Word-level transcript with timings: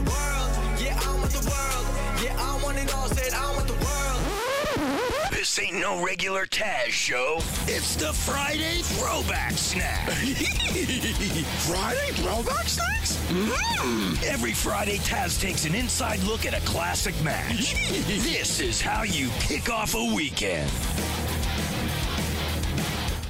the 0.00 0.10
world. 0.10 0.50
Yeah, 0.78 1.00
I 1.02 1.14
want 1.16 1.30
the 1.30 1.50
world. 1.50 1.86
Yeah, 2.22 2.36
I 2.38 2.60
want 2.62 2.78
it 2.78 2.94
all. 2.94 3.08
Said 3.08 3.32
I 3.34 3.50
want 3.52 3.66
the 3.66 3.74
world. 3.74 5.32
This 5.32 5.58
ain't 5.58 5.76
no 5.76 6.04
regular 6.04 6.46
Taz 6.46 6.90
show. 6.90 7.38
It's 7.66 7.96
the 7.96 8.12
Friday 8.12 8.82
Throwback 8.82 9.52
Snack. 9.52 10.08
Friday 11.68 12.12
throwback 12.12 12.68
snacks? 12.68 13.16
Mm. 13.28 14.24
Every 14.24 14.52
Friday, 14.52 14.98
Taz 14.98 15.40
takes 15.40 15.64
an 15.64 15.74
inside 15.74 16.20
look 16.20 16.46
at 16.46 16.54
a 16.54 16.60
classic 16.64 17.14
match. 17.22 17.74
this 18.06 18.60
is 18.60 18.80
how 18.80 19.02
you 19.02 19.30
kick 19.40 19.70
off 19.70 19.94
a 19.94 20.14
weekend. 20.14 20.70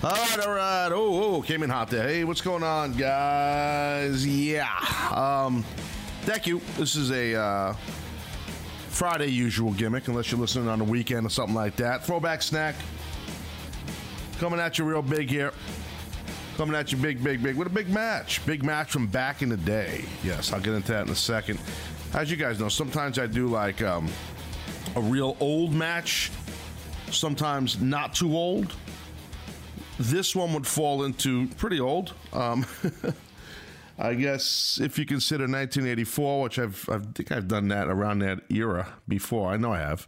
All 0.03 0.11
right, 0.11 0.46
all 0.46 0.55
right. 0.55 0.91
Oh, 0.93 1.37
oh, 1.37 1.43
came 1.43 1.62
in 1.62 1.71
hot 1.71 1.89
there. 1.89 2.09
Hey, 2.09 2.25
what's 2.25 2.41
going 2.41 2.62
on, 2.62 2.93
guys? 2.93 4.27
Yeah. 4.27 4.69
Um, 5.11 5.65
thank 6.23 6.47
you. 6.47 6.61
This 6.77 6.97
is 6.97 7.11
a 7.11 7.35
uh, 7.35 7.73
Friday 8.89 9.29
usual 9.29 9.73
gimmick, 9.73 10.09
unless 10.09 10.31
you're 10.31 10.41
listening 10.41 10.69
on 10.69 10.79
the 10.79 10.85
weekend 10.85 11.27
or 11.27 11.31
something 11.31 11.55
like 11.55 11.77
that. 11.77 12.05
Throwback 12.05 12.43
snack. 12.43 12.75
Coming 14.39 14.61
at 14.61 14.79
you 14.79 14.85
real 14.85 15.03
big 15.03 15.31
here. 15.31 15.53
Coming 16.57 16.77
at 16.77 16.93
you 16.93 16.99
big, 16.99 17.23
big, 17.23 17.43
big 17.43 17.57
with 17.57 17.67
a 17.67 17.71
big 17.71 17.89
match. 17.89 18.45
Big 18.47 18.65
match 18.65 18.91
from 18.91 19.07
back 19.07 19.43
in 19.43 19.49
the 19.49 19.57
day. 19.57 20.05
Yes, 20.25 20.53
I'll 20.53 20.61
get 20.61 20.75
into 20.75 20.93
that 20.93 21.07
in 21.07 21.13
a 21.13 21.17
second. 21.17 21.59
As 22.15 22.30
you 22.30 22.37
guys 22.37 22.59
know, 22.59 22.69
sometimes 22.69 23.19
I 23.19 23.27
do 23.27 23.49
like 23.49 23.83
um, 23.83 24.09
a 24.97 25.01
real 25.01 25.37
old 25.41 25.73
match, 25.73 26.30
sometimes 27.11 27.80
not 27.80 28.15
too 28.15 28.37
old 28.37 28.75
this 29.99 30.35
one 30.35 30.53
would 30.55 30.66
fall 30.66 31.05
into 31.05 31.49
pretty 31.57 31.80
old. 31.80 32.15
Um, 32.33 32.65
I 33.98 34.15
guess 34.15 34.79
if 34.80 34.98
you 34.98 35.05
consider 35.05 35.43
1984, 35.43 36.43
which 36.43 36.59
I've 36.59 36.88
I 36.88 36.99
think 36.99 37.32
I've 37.32 37.49
done 37.49 37.68
that 37.68 37.88
around 37.88 38.21
that 38.21 38.41
era 38.51 38.95
before. 39.09 39.51
I 39.51 39.57
know 39.57 39.73
I 39.73 39.79
have. 39.79 40.07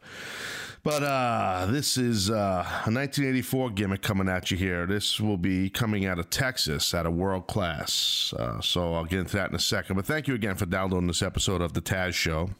But 0.82 1.02
uh, 1.02 1.66
this 1.68 1.98
is 1.98 2.30
uh, 2.30 2.64
a 2.64 2.90
1984 2.90 3.70
gimmick 3.70 4.00
coming 4.00 4.30
at 4.30 4.50
you 4.50 4.56
here. 4.56 4.86
This 4.86 5.20
will 5.20 5.36
be 5.36 5.68
coming 5.68 6.06
out 6.06 6.18
of 6.18 6.30
Texas 6.30 6.94
at 6.94 7.04
a 7.04 7.10
world 7.10 7.48
class. 7.48 8.32
Uh, 8.38 8.62
so 8.62 8.94
I'll 8.94 9.04
get 9.04 9.18
into 9.18 9.36
that 9.36 9.50
in 9.50 9.56
a 9.56 9.60
second. 9.60 9.96
But 9.96 10.06
thank 10.06 10.26
you 10.26 10.34
again 10.34 10.54
for 10.54 10.64
downloading 10.64 11.08
this 11.08 11.20
episode 11.20 11.60
of 11.60 11.74
The 11.74 11.82
Taz 11.82 12.14
Show. 12.14 12.50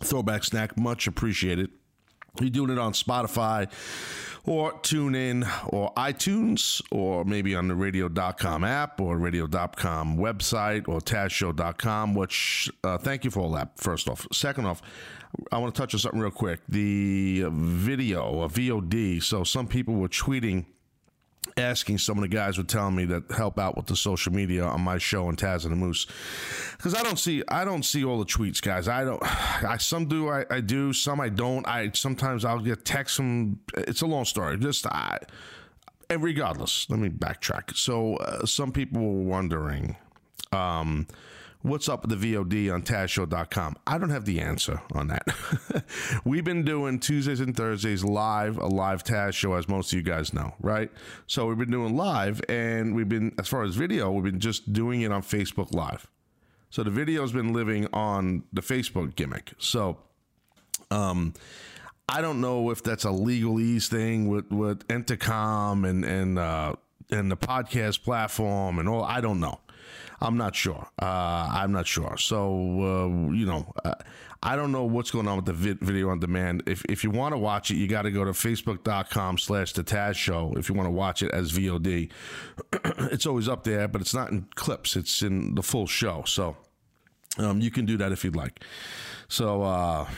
Throwback 0.00 0.44
Snack, 0.44 0.78
much 0.78 1.06
appreciated. 1.06 1.70
You're 2.40 2.50
doing 2.50 2.70
it 2.70 2.78
on 2.78 2.92
Spotify 2.94 3.70
or 4.46 4.72
tune 4.80 5.14
in 5.14 5.46
or 5.68 5.92
iTunes 5.94 6.82
or 6.90 7.24
maybe 7.24 7.54
on 7.54 7.68
the 7.68 7.74
radio.com 7.74 8.64
app 8.64 9.00
or 9.00 9.16
radio.com 9.16 10.16
website 10.16 10.88
or 10.88 11.00
tazshow.com, 11.00 12.14
which 12.14 12.70
uh, 12.82 12.98
thank 12.98 13.24
you 13.24 13.30
for 13.30 13.40
all 13.40 13.52
that, 13.52 13.78
first 13.78 14.08
off. 14.08 14.26
Second 14.32 14.66
off, 14.66 14.82
I 15.50 15.58
want 15.58 15.74
to 15.74 15.80
touch 15.80 15.94
on 15.94 16.00
something 16.00 16.20
real 16.20 16.30
quick. 16.30 16.60
The 16.68 17.46
video, 17.50 18.42
a 18.42 18.48
VOD. 18.48 19.22
So 19.22 19.44
some 19.44 19.66
people 19.66 19.94
were 19.94 20.08
tweeting 20.08 20.66
asking 21.56 21.98
some 21.98 22.18
of 22.18 22.22
the 22.22 22.28
guys 22.28 22.58
were 22.58 22.64
telling 22.64 22.96
me 22.96 23.04
that 23.06 23.30
help 23.30 23.58
out 23.58 23.76
with 23.76 23.86
the 23.86 23.96
social 23.96 24.32
media 24.32 24.64
on 24.64 24.80
my 24.80 24.98
show 24.98 25.28
and 25.28 25.38
Taz 25.38 25.64
and 25.64 25.72
the 25.72 25.76
Moose. 25.76 26.06
Because 26.76 26.94
I 26.94 27.02
don't 27.02 27.18
see 27.18 27.42
I 27.48 27.64
don't 27.64 27.84
see 27.84 28.04
all 28.04 28.18
the 28.18 28.24
tweets 28.24 28.60
guys. 28.60 28.88
I 28.88 29.04
don't 29.04 29.22
I 29.64 29.76
some 29.78 30.06
do 30.06 30.28
I, 30.28 30.44
I 30.50 30.60
do 30.60 30.92
some 30.92 31.20
I 31.20 31.28
don't. 31.28 31.66
I 31.66 31.90
sometimes 31.94 32.44
I'll 32.44 32.60
get 32.60 32.84
text 32.84 33.16
from 33.16 33.60
it's 33.76 34.02
a 34.02 34.06
long 34.06 34.24
story. 34.24 34.58
Just 34.58 34.86
I 34.86 35.18
and 36.10 36.22
regardless 36.22 36.88
let 36.90 36.98
me 36.98 37.08
backtrack. 37.08 37.76
So 37.76 38.16
uh, 38.16 38.46
some 38.46 38.72
people 38.72 39.00
were 39.00 39.22
wondering 39.22 39.96
um 40.52 41.06
what's 41.64 41.88
up 41.88 42.06
with 42.06 42.20
the 42.20 42.34
VOD 42.34 42.72
on 42.72 42.82
TazShow.com? 42.82 43.76
I 43.86 43.96
don't 43.96 44.10
have 44.10 44.26
the 44.26 44.40
answer 44.40 44.82
on 44.92 45.08
that. 45.08 45.26
We've 46.24 46.44
been 46.44 46.62
doing 46.62 47.00
Tuesdays 47.00 47.40
and 47.40 47.56
Thursdays 47.56 48.04
live, 48.04 48.58
a 48.58 48.66
live 48.66 49.02
Taz 49.02 49.32
show, 49.32 49.54
as 49.54 49.66
most 49.66 49.90
of 49.90 49.96
you 49.96 50.02
guys 50.02 50.34
know, 50.34 50.54
right? 50.60 50.90
So 51.26 51.46
we've 51.46 51.58
been 51.58 51.70
doing 51.70 51.96
live, 51.96 52.42
and 52.50 52.94
we've 52.94 53.08
been, 53.08 53.34
as 53.38 53.48
far 53.48 53.62
as 53.62 53.74
video, 53.74 54.12
we've 54.12 54.24
been 54.30 54.40
just 54.40 54.72
doing 54.74 55.00
it 55.00 55.10
on 55.10 55.22
Facebook 55.22 55.74
Live. 55.74 56.06
So 56.68 56.82
the 56.82 56.90
video's 56.90 57.32
been 57.32 57.54
living 57.54 57.88
on 57.94 58.44
the 58.52 58.60
Facebook 58.60 59.16
gimmick. 59.16 59.54
So, 59.58 59.98
um, 60.90 61.32
I 62.08 62.20
don't 62.20 62.42
know 62.42 62.68
if 62.70 62.82
that's 62.82 63.06
a 63.06 63.08
legalese 63.08 63.88
thing 63.88 64.28
with 64.28 64.50
with 64.50 64.86
Entercom 64.88 65.88
and 65.88 66.04
and 66.04 66.38
uh, 66.38 66.74
and 67.10 67.30
the 67.30 67.36
podcast 67.36 68.02
platform 68.02 68.78
and 68.78 68.88
all. 68.88 69.02
I 69.02 69.22
don't 69.22 69.40
know. 69.40 69.60
I'm 70.24 70.36
not 70.38 70.56
sure. 70.56 70.86
Uh, 71.00 71.48
I'm 71.52 71.72
not 71.72 71.86
sure. 71.86 72.16
So, 72.16 72.38
uh, 72.40 73.32
you 73.32 73.44
know, 73.44 73.72
uh, 73.84 73.94
I 74.42 74.56
don't 74.56 74.72
know 74.72 74.84
what's 74.84 75.10
going 75.10 75.28
on 75.28 75.36
with 75.36 75.44
the 75.44 75.52
vid- 75.52 75.80
video 75.80 76.08
on 76.08 76.18
demand. 76.18 76.62
If, 76.66 76.84
if 76.86 77.04
you 77.04 77.10
want 77.10 77.34
to 77.34 77.38
watch 77.38 77.70
it, 77.70 77.76
you 77.76 77.86
got 77.86 78.02
to 78.02 78.10
go 78.10 78.24
to 78.24 78.32
facebook.com 78.32 79.38
slash 79.38 79.72
the 79.74 79.84
Taz 79.84 80.16
show. 80.16 80.54
If 80.56 80.68
you 80.68 80.74
want 80.74 80.86
to 80.86 80.90
watch 80.92 81.22
it 81.22 81.30
as 81.30 81.52
VOD, 81.52 82.10
it's 83.12 83.26
always 83.26 83.48
up 83.48 83.64
there, 83.64 83.86
but 83.86 84.00
it's 84.00 84.14
not 84.14 84.30
in 84.30 84.46
clips. 84.54 84.96
It's 84.96 85.22
in 85.22 85.54
the 85.54 85.62
full 85.62 85.86
show. 85.86 86.24
So, 86.26 86.56
um, 87.38 87.60
you 87.60 87.70
can 87.70 87.84
do 87.84 87.96
that 87.98 88.12
if 88.12 88.24
you'd 88.24 88.36
like. 88.36 88.64
So, 89.28 89.62
uh, 89.62 90.08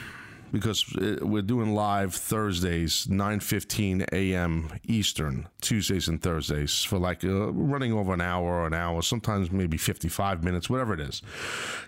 because 0.53 0.85
uh, 0.97 1.17
we're 1.23 1.43
doing 1.43 1.75
live 1.75 2.15
Thursdays, 2.15 3.07
9:15 3.07 4.07
a.m. 4.13 4.71
Eastern, 4.85 5.49
Tuesdays 5.61 6.09
and 6.09 6.23
Thursdays 6.23 6.85
for 6.85 6.99
like 6.99 7.25
uh, 7.25 7.53
running 7.53 7.93
over 7.93 8.13
an 8.13 8.21
hour 8.21 8.47
or 8.47 8.67
an 8.67 8.75
hour, 8.75 9.03
sometimes 9.03 9.51
maybe 9.51 9.77
55 9.77 10.45
minutes, 10.45 10.71
whatever 10.71 10.95
it 10.95 11.01
is. 11.01 11.23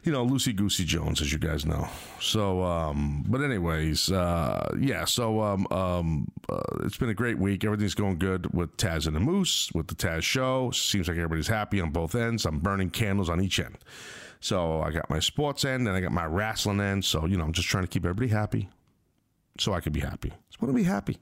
You 0.04 0.12
know, 0.12 0.22
Lucy 0.22 0.52
Goosey 0.52 0.84
Jones, 0.84 1.20
as 1.20 1.32
you 1.32 1.38
guys 1.38 1.64
know. 1.64 1.88
So, 2.20 2.62
um, 2.62 3.24
but 3.28 3.40
anyways, 3.40 4.10
uh, 4.10 4.74
yeah. 4.78 5.04
So 5.04 5.40
um, 5.40 5.66
um, 5.70 6.30
uh, 6.48 6.60
it's 6.84 6.96
been 6.96 7.10
a 7.10 7.14
great 7.14 7.38
week. 7.38 7.64
Everything's 7.64 7.94
going 7.94 8.18
good 8.18 8.52
with 8.52 8.76
Taz 8.76 9.06
and 9.06 9.14
the 9.14 9.20
Moose, 9.20 9.70
with 9.72 9.88
the 9.88 9.94
Taz 9.94 10.22
Show. 10.22 10.70
Seems 10.70 11.08
like 11.08 11.16
everybody's 11.16 11.48
happy 11.48 11.80
on 11.80 11.90
both 11.90 12.14
ends. 12.14 12.46
I'm 12.46 12.58
burning 12.58 12.90
candles 12.90 13.28
on 13.28 13.40
each 13.40 13.60
end. 13.60 13.78
So 14.40 14.82
I 14.82 14.90
got 14.90 15.10
my 15.10 15.18
sports 15.18 15.64
end 15.64 15.88
and 15.88 15.96
I 15.96 16.00
got 16.00 16.12
my 16.12 16.26
wrestling 16.26 16.80
end. 16.80 17.04
So, 17.04 17.26
you 17.26 17.36
know, 17.36 17.44
I'm 17.44 17.52
just 17.52 17.68
trying 17.68 17.84
to 17.84 17.88
keep 17.88 18.04
everybody 18.04 18.28
happy 18.28 18.68
so 19.58 19.74
I 19.74 19.80
could 19.80 19.92
be 19.92 20.00
happy. 20.00 20.32
Just 20.48 20.62
want 20.62 20.74
to 20.74 20.76
be 20.76 20.84
happy. 20.84 21.18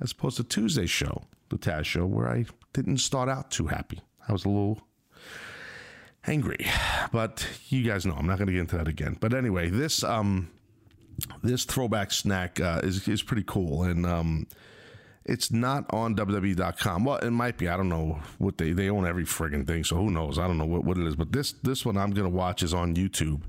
As 0.00 0.12
opposed 0.12 0.36
to 0.36 0.44
Tuesday's 0.44 0.90
show, 0.90 1.22
the 1.48 1.56
Taz 1.56 1.84
show, 1.84 2.04
where 2.04 2.28
I 2.28 2.44
didn't 2.74 2.98
start 2.98 3.28
out 3.28 3.50
too 3.50 3.66
happy. 3.66 4.00
I 4.28 4.32
was 4.32 4.44
a 4.44 4.48
little 4.48 4.82
angry. 6.26 6.66
But 7.12 7.46
you 7.68 7.82
guys 7.82 8.04
know 8.04 8.14
I'm 8.14 8.26
not 8.26 8.38
going 8.38 8.48
to 8.48 8.52
get 8.52 8.60
into 8.60 8.76
that 8.76 8.88
again. 8.88 9.16
But 9.18 9.32
anyway, 9.32 9.70
this 9.70 10.04
um 10.04 10.50
this 11.42 11.64
throwback 11.64 12.12
snack 12.12 12.60
uh, 12.60 12.80
is 12.82 13.08
is 13.08 13.22
pretty 13.22 13.44
cool 13.46 13.84
and 13.84 14.04
um 14.04 14.46
it's 15.28 15.50
not 15.50 15.84
on 15.92 16.14
WWE.com. 16.14 17.04
Well, 17.04 17.18
it 17.18 17.30
might 17.30 17.58
be. 17.58 17.68
I 17.68 17.76
don't 17.76 17.88
know 17.88 18.20
what 18.38 18.58
they 18.58 18.72
they 18.72 18.88
own 18.88 19.06
every 19.06 19.24
friggin' 19.24 19.66
thing, 19.66 19.84
so 19.84 19.96
who 19.96 20.10
knows? 20.10 20.38
I 20.38 20.46
don't 20.46 20.58
know 20.58 20.66
what, 20.66 20.84
what 20.84 20.98
it 20.98 21.06
is. 21.06 21.16
But 21.16 21.32
this 21.32 21.52
this 21.52 21.84
one 21.84 21.96
I'm 21.96 22.12
gonna 22.12 22.28
watch 22.28 22.62
is 22.62 22.72
on 22.72 22.94
YouTube. 22.94 23.42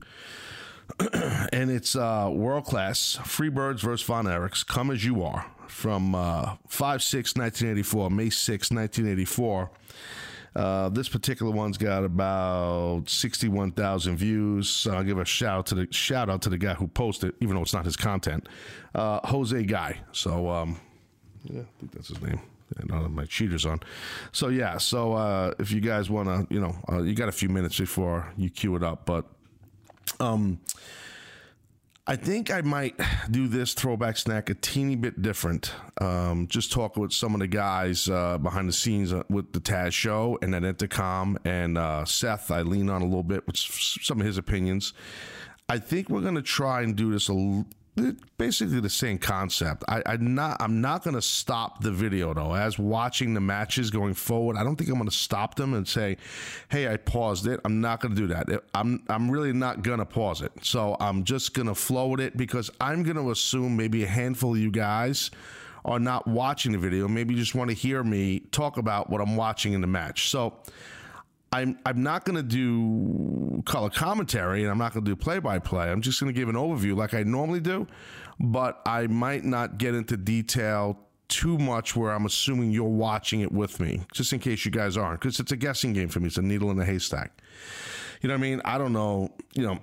and 1.53 1.69
it's 1.69 1.95
uh, 1.95 2.29
world 2.31 2.65
class. 2.65 3.17
Freebirds 3.21 3.81
versus 3.81 4.05
Von 4.05 4.25
Erichs. 4.25 4.65
Come 4.65 4.89
as 4.89 5.05
you 5.05 5.21
are 5.23 5.51
from 5.67 6.15
uh, 6.15 6.55
5 6.67 7.03
6 7.03 7.35
1984, 7.35 8.09
May 8.09 8.29
6 8.29 8.71
1984. 8.71 9.71
Uh, 10.55 10.89
this 10.89 11.07
particular 11.07 11.51
one's 11.51 11.77
got 11.77 12.03
about 12.03 13.07
sixty-one 13.07 13.71
thousand 13.73 14.17
views. 14.17 14.67
So 14.67 14.91
I'll 14.91 15.03
give 15.03 15.19
a 15.19 15.25
shout 15.25 15.59
out 15.59 15.65
to 15.67 15.75
the 15.75 15.88
shout 15.91 16.31
out 16.31 16.41
to 16.44 16.49
the 16.49 16.57
guy 16.57 16.73
who 16.73 16.88
posted, 16.88 17.35
even 17.41 17.55
though 17.55 17.61
it's 17.61 17.75
not 17.75 17.85
his 17.85 17.95
content, 17.95 18.49
uh, 18.95 19.19
Jose 19.27 19.61
Guy. 19.65 19.99
So 20.13 20.49
um, 20.49 20.79
yeah, 21.50 21.62
I 21.62 21.80
think 21.80 21.91
that's 21.91 22.09
his 22.09 22.22
name. 22.22 22.40
And 22.78 22.91
uh, 22.91 23.08
my 23.08 23.25
cheaters 23.25 23.66
on. 23.66 23.80
So 24.34 24.50
yeah, 24.50 24.78
so 24.78 25.13
uh, 25.13 25.53
if 25.58 25.72
you 25.72 25.80
guys 25.80 26.09
want 26.09 26.28
to, 26.28 26.53
you 26.53 26.59
know, 26.59 26.75
uh, 26.91 27.02
you 27.02 27.16
got 27.16 27.30
a 27.30 27.34
few 27.34 27.50
minutes 27.50 27.80
before 27.80 28.31
you 28.36 28.50
cue 28.50 28.75
it 28.75 28.83
up, 28.83 29.06
but 29.06 29.25
um, 30.19 30.60
I 32.06 32.16
think 32.16 32.51
I 32.51 32.62
might 32.62 33.00
do 33.31 33.48
this 33.48 33.74
throwback 33.74 34.18
snack 34.18 34.50
a 34.50 34.54
teeny 34.54 34.95
bit 34.95 35.21
different. 35.21 35.74
Um, 36.00 36.48
just 36.48 36.71
talk 36.71 36.95
with 36.98 37.12
some 37.12 37.33
of 37.33 37.39
the 37.39 37.48
guys 37.48 38.10
uh, 38.10 38.38
behind 38.38 38.68
the 38.69 38.74
scenes 38.74 39.12
uh, 39.12 39.24
with 39.30 39.51
the 39.54 39.60
Taz 39.60 39.94
show 39.94 40.38
and 40.42 40.56
at 40.56 40.63
Entercom 40.63 41.38
and 41.45 41.77
uh, 41.77 42.06
Seth. 42.06 42.50
I 42.51 42.62
lean 42.62 42.89
on 42.89 43.01
a 43.01 43.06
little 43.06 43.24
bit 43.24 43.45
with 43.45 43.57
some 43.57 44.19
of 44.21 44.25
his 44.25 44.38
opinions. 44.38 44.94
I 45.69 45.80
think 45.80 46.10
we're 46.10 46.21
going 46.21 46.36
to 46.36 46.42
try 46.42 46.81
and 46.81 46.95
do 46.95 47.12
this 47.12 47.27
a 47.27 47.66
basically 48.38 48.79
the 48.79 48.89
same 48.89 49.17
concept. 49.17 49.83
I, 49.88 50.01
I'm 50.05 50.35
not. 50.35 50.57
I'm 50.61 50.81
not 50.81 51.03
going 51.03 51.15
to 51.15 51.21
stop 51.21 51.81
the 51.81 51.91
video 51.91 52.33
though. 52.33 52.53
As 52.53 52.77
watching 52.77 53.33
the 53.33 53.41
matches 53.41 53.89
going 53.89 54.13
forward, 54.13 54.57
I 54.57 54.63
don't 54.63 54.75
think 54.75 54.89
I'm 54.89 54.97
going 54.97 55.09
to 55.09 55.15
stop 55.15 55.55
them 55.55 55.73
and 55.73 55.88
say, 55.88 56.17
"Hey, 56.69 56.88
I 56.88 56.97
paused 56.97 57.47
it." 57.47 57.59
I'm 57.65 57.81
not 57.81 57.99
going 57.99 58.15
to 58.15 58.21
do 58.21 58.27
that. 58.27 58.63
I'm. 58.73 59.03
I'm 59.09 59.29
really 59.29 59.53
not 59.53 59.81
going 59.81 59.99
to 59.99 60.05
pause 60.05 60.41
it. 60.41 60.51
So 60.61 60.95
I'm 60.99 61.23
just 61.23 61.53
going 61.53 61.67
to 61.67 61.75
flow 61.75 62.09
with 62.09 62.19
it 62.19 62.38
because 62.38 62.69
I'm 62.79 63.03
going 63.03 63.17
to 63.17 63.31
assume 63.31 63.75
maybe 63.75 64.03
a 64.03 64.07
handful 64.07 64.53
of 64.53 64.59
you 64.59 64.71
guys 64.71 65.31
are 65.85 65.99
not 65.99 66.27
watching 66.27 66.73
the 66.73 66.77
video. 66.77 67.07
Maybe 67.07 67.33
you 67.33 67.39
just 67.39 67.55
want 67.55 67.69
to 67.69 67.75
hear 67.75 68.03
me 68.03 68.39
talk 68.39 68.77
about 68.77 69.09
what 69.09 69.21
I'm 69.21 69.35
watching 69.35 69.73
in 69.73 69.81
the 69.81 69.88
match. 69.88 70.29
So. 70.29 70.53
I'm 71.51 71.79
I'm 71.85 72.03
not 72.03 72.25
going 72.25 72.35
to 72.35 72.44
do 72.44 73.63
color 73.65 73.89
commentary 73.89 74.61
and 74.63 74.71
I'm 74.71 74.77
not 74.77 74.94
going 74.94 75.05
to 75.05 75.11
do 75.11 75.15
play 75.15 75.39
by 75.39 75.59
play. 75.59 75.89
I'm 75.89 76.01
just 76.01 76.19
going 76.19 76.33
to 76.33 76.38
give 76.38 76.49
an 76.49 76.55
overview 76.55 76.95
like 76.95 77.13
I 77.13 77.23
normally 77.23 77.59
do, 77.59 77.88
but 78.39 78.81
I 78.85 79.07
might 79.07 79.44
not 79.44 79.77
get 79.77 79.95
into 79.95 80.17
detail 80.17 80.99
too 81.27 81.57
much 81.57 81.95
where 81.95 82.11
I'm 82.11 82.25
assuming 82.25 82.71
you're 82.71 82.85
watching 82.85 83.41
it 83.41 83.51
with 83.51 83.79
me, 83.79 84.01
just 84.13 84.31
in 84.33 84.39
case 84.39 84.63
you 84.65 84.71
guys 84.71 84.97
aren't, 84.97 85.19
because 85.19 85.39
it's 85.39 85.51
a 85.51 85.57
guessing 85.57 85.94
game 85.94 86.09
for 86.09 86.19
me. 86.19 86.27
It's 86.27 86.38
a 86.38 86.41
needle 86.41 86.71
in 86.71 86.79
a 86.79 86.85
haystack. 86.85 87.41
You 88.21 88.29
know 88.29 88.35
what 88.35 88.39
I 88.39 88.41
mean? 88.41 88.61
I 88.65 88.77
don't 88.77 88.94
know. 88.94 89.33
You 89.53 89.63
know, 89.63 89.79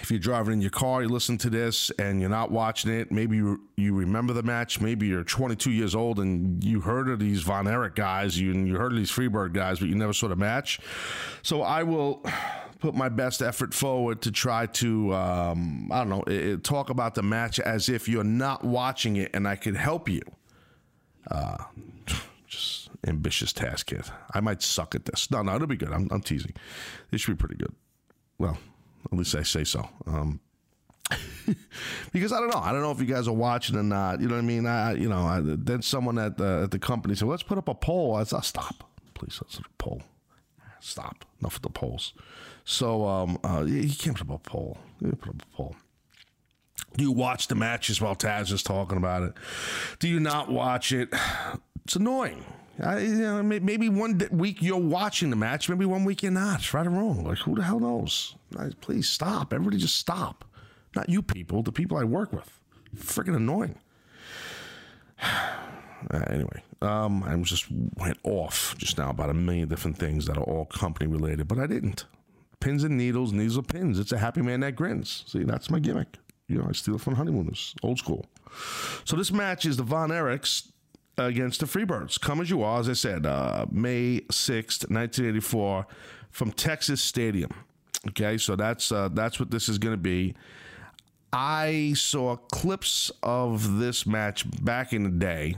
if 0.00 0.10
you're 0.10 0.20
driving 0.20 0.54
in 0.54 0.60
your 0.60 0.70
car, 0.70 1.02
you 1.02 1.08
listen 1.08 1.38
to 1.38 1.50
this 1.50 1.90
and 1.98 2.20
you're 2.20 2.30
not 2.30 2.50
watching 2.50 2.92
it, 2.92 3.10
maybe 3.10 3.36
you, 3.36 3.60
you 3.76 3.94
remember 3.94 4.32
the 4.32 4.42
match. 4.42 4.80
Maybe 4.80 5.08
you're 5.08 5.24
22 5.24 5.70
years 5.72 5.94
old 5.94 6.20
and 6.20 6.62
you 6.62 6.80
heard 6.80 7.08
of 7.08 7.18
these 7.18 7.42
Von 7.42 7.66
Erich 7.66 7.96
guys, 7.96 8.38
you, 8.38 8.52
you 8.52 8.76
heard 8.76 8.92
of 8.92 8.98
these 8.98 9.10
Freebird 9.10 9.52
guys, 9.52 9.80
but 9.80 9.88
you 9.88 9.94
never 9.96 10.12
saw 10.12 10.28
the 10.28 10.36
match. 10.36 10.78
So 11.42 11.62
I 11.62 11.82
will 11.82 12.24
put 12.78 12.94
my 12.94 13.08
best 13.08 13.42
effort 13.42 13.74
forward 13.74 14.22
to 14.22 14.30
try 14.30 14.66
to, 14.66 15.14
um, 15.14 15.90
I 15.90 15.98
don't 15.98 16.08
know, 16.08 16.24
it, 16.26 16.62
talk 16.62 16.90
about 16.90 17.14
the 17.14 17.22
match 17.22 17.58
as 17.58 17.88
if 17.88 18.08
you're 18.08 18.24
not 18.24 18.64
watching 18.64 19.16
it 19.16 19.30
and 19.34 19.48
I 19.48 19.56
could 19.56 19.76
help 19.76 20.08
you. 20.08 20.22
Uh, 21.28 21.56
just 22.46 22.88
ambitious 23.06 23.52
task, 23.52 23.86
kid. 23.86 24.04
I 24.32 24.40
might 24.40 24.62
suck 24.62 24.94
at 24.94 25.06
this. 25.06 25.30
No, 25.30 25.42
no, 25.42 25.56
it'll 25.56 25.66
be 25.66 25.76
good. 25.76 25.92
I'm, 25.92 26.08
I'm 26.10 26.20
teasing. 26.20 26.54
This 27.10 27.20
should 27.20 27.36
be 27.36 27.40
pretty 27.40 27.56
good. 27.56 27.74
Well, 28.38 28.58
at 29.10 29.18
least 29.18 29.34
I 29.34 29.42
say 29.42 29.64
so. 29.64 29.88
Um, 30.06 30.40
because 32.12 32.32
I 32.32 32.40
don't 32.40 32.50
know. 32.50 32.60
I 32.60 32.72
don't 32.72 32.82
know 32.82 32.90
if 32.90 33.00
you 33.00 33.06
guys 33.06 33.28
are 33.28 33.34
watching 33.34 33.76
or 33.76 33.82
not. 33.82 34.20
You 34.20 34.28
know 34.28 34.36
what 34.36 34.42
I 34.42 34.46
mean? 34.46 34.66
I, 34.66 34.94
you 34.94 35.08
know, 35.08 35.24
I, 35.26 35.40
then 35.42 35.82
someone 35.82 36.18
at 36.18 36.38
the, 36.38 36.62
at 36.64 36.70
the 36.70 36.78
company 36.78 37.14
said, 37.14 37.28
"Let's 37.28 37.42
put 37.42 37.58
up 37.58 37.68
a 37.68 37.74
poll." 37.74 38.14
I 38.14 38.24
said, 38.24 38.38
oh, 38.38 38.40
"Stop, 38.40 38.84
please. 39.14 39.38
Let's 39.42 39.56
put 39.56 39.66
a 39.66 39.70
poll. 39.78 40.02
Stop. 40.80 41.24
Enough 41.40 41.56
of 41.56 41.62
the 41.62 41.70
polls." 41.70 42.12
So 42.64 43.06
um, 43.06 43.38
uh, 43.42 43.64
he 43.64 43.92
can't 43.94 44.16
put 44.16 44.30
up 44.30 44.46
a 44.46 44.50
poll. 44.50 44.78
Put 45.00 45.28
up 45.28 45.42
a 45.42 45.56
poll. 45.56 45.76
Do 46.96 47.04
you 47.04 47.12
watch 47.12 47.48
the 47.48 47.54
matches 47.54 48.00
while 48.00 48.14
Taz 48.14 48.52
is 48.52 48.62
talking 48.62 48.98
about 48.98 49.22
it? 49.22 49.32
Do 49.98 50.08
you 50.08 50.20
not 50.20 50.50
watch 50.50 50.92
it? 50.92 51.08
It's 51.84 51.96
annoying. 51.96 52.44
I, 52.80 53.00
you 53.00 53.14
know, 53.16 53.42
maybe 53.42 53.88
one 53.88 54.20
week 54.30 54.62
you're 54.62 54.76
watching 54.78 55.30
the 55.30 55.36
match, 55.36 55.68
maybe 55.68 55.84
one 55.84 56.04
week 56.04 56.22
you're 56.22 56.32
not. 56.32 56.72
Right 56.72 56.86
or 56.86 56.90
wrong? 56.90 57.24
Like 57.24 57.38
who 57.38 57.54
the 57.54 57.62
hell 57.62 57.80
knows? 57.80 58.34
Please 58.80 59.08
stop. 59.08 59.52
Everybody, 59.52 59.78
just 59.78 59.96
stop. 59.96 60.44
Not 60.96 61.08
you 61.08 61.22
people, 61.22 61.62
the 61.62 61.72
people 61.72 61.96
I 61.96 62.04
work 62.04 62.32
with. 62.32 62.60
Freaking 62.96 63.36
annoying. 63.36 63.78
Uh, 66.12 66.18
anyway, 66.30 66.60
um, 66.80 67.22
I 67.22 67.36
just 67.36 67.66
went 67.70 68.18
off 68.24 68.74
just 68.76 68.98
now 68.98 69.10
about 69.10 69.30
a 69.30 69.34
million 69.34 69.68
different 69.68 69.96
things 69.96 70.26
that 70.26 70.36
are 70.36 70.42
all 70.42 70.64
company 70.64 71.06
related, 71.08 71.46
but 71.46 71.60
I 71.60 71.68
didn't. 71.68 72.06
Pins 72.58 72.82
and 72.82 72.98
needles, 72.98 73.32
needles 73.32 73.56
are 73.56 73.62
pins. 73.62 74.00
It's 74.00 74.10
a 74.10 74.18
happy 74.18 74.42
man 74.42 74.60
that 74.60 74.74
grins. 74.74 75.22
See, 75.28 75.44
that's 75.44 75.70
my 75.70 75.78
gimmick. 75.78 76.18
You 76.48 76.58
know, 76.58 76.66
I 76.68 76.72
steal 76.72 76.96
it 76.96 77.00
from 77.00 77.14
honeymooners, 77.14 77.76
old 77.84 77.98
school. 77.98 78.26
So 79.04 79.16
this 79.16 79.30
match 79.30 79.64
is 79.64 79.76
the 79.76 79.84
Von 79.84 80.10
Erichs 80.10 80.71
against 81.18 81.60
the 81.60 81.66
Freebirds. 81.66 82.20
Come 82.20 82.40
as 82.40 82.50
you 82.50 82.62
are, 82.62 82.80
as 82.80 82.88
I 82.88 82.94
said, 82.94 83.26
uh, 83.26 83.66
May 83.70 84.20
6th, 84.30 84.90
1984, 84.90 85.86
from 86.30 86.52
Texas 86.52 87.02
Stadium. 87.02 87.52
Okay, 88.08 88.36
so 88.36 88.56
that's 88.56 88.90
uh, 88.90 89.08
that's 89.12 89.38
what 89.38 89.50
this 89.50 89.68
is 89.68 89.78
going 89.78 89.94
to 89.94 90.00
be. 90.00 90.34
I 91.32 91.94
saw 91.96 92.36
clips 92.36 93.10
of 93.22 93.78
this 93.78 94.06
match 94.06 94.44
back 94.62 94.92
in 94.92 95.04
the 95.04 95.10
day. 95.10 95.56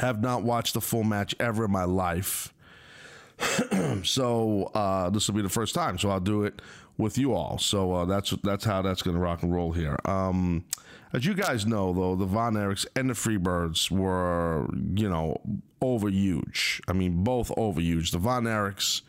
Have 0.00 0.20
not 0.20 0.42
watched 0.42 0.74
the 0.74 0.80
full 0.80 1.04
match 1.04 1.34
ever 1.38 1.66
in 1.66 1.70
my 1.70 1.84
life. 1.84 2.52
so 4.02 4.70
uh, 4.74 5.10
this 5.10 5.28
will 5.28 5.36
be 5.36 5.42
the 5.42 5.48
first 5.48 5.74
time. 5.74 5.98
So 5.98 6.10
I'll 6.10 6.20
do 6.20 6.42
it 6.42 6.60
with 6.98 7.16
you 7.16 7.34
all. 7.34 7.58
So 7.58 7.92
uh, 7.92 8.04
that's 8.04 8.30
that's 8.42 8.64
how 8.64 8.82
that's 8.82 9.02
going 9.02 9.16
to 9.16 9.22
rock 9.22 9.42
and 9.42 9.52
roll 9.54 9.72
here. 9.72 9.96
Um, 10.04 10.64
as 11.14 11.24
you 11.24 11.34
guys 11.34 11.64
know, 11.64 11.92
though, 11.92 12.16
the 12.16 12.26
Von 12.26 12.54
Erichs 12.54 12.86
and 12.96 13.08
the 13.08 13.14
Freebirds 13.14 13.90
were, 13.90 14.66
you 14.94 15.08
know, 15.08 15.40
over 15.80 16.08
huge. 16.08 16.82
I 16.88 16.92
mean, 16.92 17.22
both 17.22 17.52
over 17.56 17.80
huge. 17.80 18.10
The 18.10 18.18
Von 18.18 18.44
Erichs, 18.44 19.02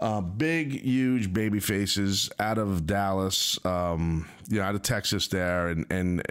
uh, 0.00 0.20
big, 0.20 0.80
huge 0.82 1.32
baby 1.32 1.58
faces 1.58 2.30
out 2.38 2.58
of 2.58 2.86
Dallas, 2.86 3.58
um, 3.66 4.28
you 4.48 4.58
know, 4.58 4.64
out 4.64 4.76
of 4.76 4.82
Texas 4.82 5.26
there, 5.28 5.68
and 5.68 5.86
and 5.90 6.22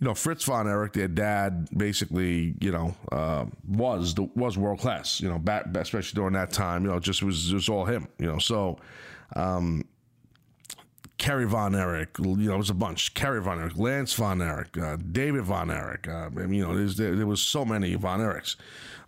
you 0.00 0.06
know, 0.06 0.14
Fritz 0.14 0.44
von 0.44 0.66
Erich, 0.66 0.94
their 0.94 1.08
dad, 1.08 1.68
basically, 1.76 2.54
you 2.58 2.72
know, 2.72 2.96
uh, 3.12 3.44
was 3.68 4.14
the, 4.14 4.22
was 4.34 4.56
world 4.56 4.80
class. 4.80 5.20
You 5.20 5.28
know, 5.28 5.38
back, 5.38 5.66
especially 5.76 6.16
during 6.16 6.32
that 6.32 6.52
time. 6.52 6.84
You 6.84 6.90
know, 6.90 7.00
just 7.00 7.22
was 7.22 7.52
was 7.52 7.68
all 7.68 7.84
him. 7.84 8.08
You 8.18 8.26
know, 8.26 8.38
so 8.38 8.78
um, 9.36 9.84
Kerry 11.20 11.44
Von 11.44 11.74
Erich, 11.74 12.18
you 12.18 12.34
know, 12.34 12.54
it 12.54 12.58
was 12.58 12.70
a 12.70 12.74
bunch. 12.74 13.12
Kerry 13.12 13.42
Von 13.42 13.60
Erich, 13.60 13.76
Lance 13.76 14.14
Von 14.14 14.40
Erich, 14.40 14.76
uh, 14.78 14.96
David 14.96 15.44
Von 15.44 15.70
Erich. 15.70 16.08
Uh, 16.08 16.30
you 16.48 16.66
know, 16.66 16.86
there, 16.86 17.14
there, 17.14 17.26
was 17.26 17.42
so 17.42 17.62
many 17.62 17.94
Von 17.94 18.20
Erichs, 18.20 18.56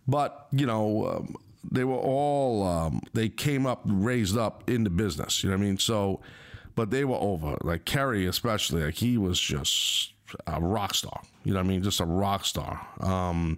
but 0.06 0.46
you 0.52 0.66
know, 0.66 1.06
um, 1.06 1.34
they 1.70 1.84
were 1.84 1.96
all 1.96 2.66
um, 2.66 3.00
they 3.14 3.30
came 3.30 3.64
up, 3.64 3.80
raised 3.86 4.36
up 4.36 4.68
in 4.68 4.84
the 4.84 4.90
business. 4.90 5.42
You 5.42 5.48
know 5.48 5.56
what 5.56 5.62
I 5.62 5.66
mean? 5.66 5.78
So, 5.78 6.20
but 6.74 6.90
they 6.90 7.06
were 7.06 7.16
over. 7.16 7.56
Like 7.62 7.86
Kerry, 7.86 8.26
especially, 8.26 8.84
like 8.84 8.96
he 8.96 9.16
was 9.16 9.40
just 9.40 10.12
a 10.46 10.60
rock 10.60 10.92
star. 10.92 11.22
You 11.44 11.54
know 11.54 11.60
what 11.60 11.64
I 11.64 11.68
mean? 11.68 11.82
Just 11.82 12.00
a 12.00 12.04
rock 12.04 12.44
star. 12.44 12.86
Um, 13.00 13.56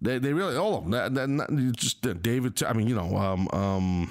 they 0.00 0.16
they 0.18 0.32
really 0.32 0.56
all 0.56 0.78
of 0.78 0.90
them. 0.90 1.72
Just 1.76 2.00
David. 2.22 2.62
I 2.62 2.72
mean, 2.72 2.86
you 2.86 2.94
know, 2.94 3.14
um, 3.18 3.48
um, 3.52 4.10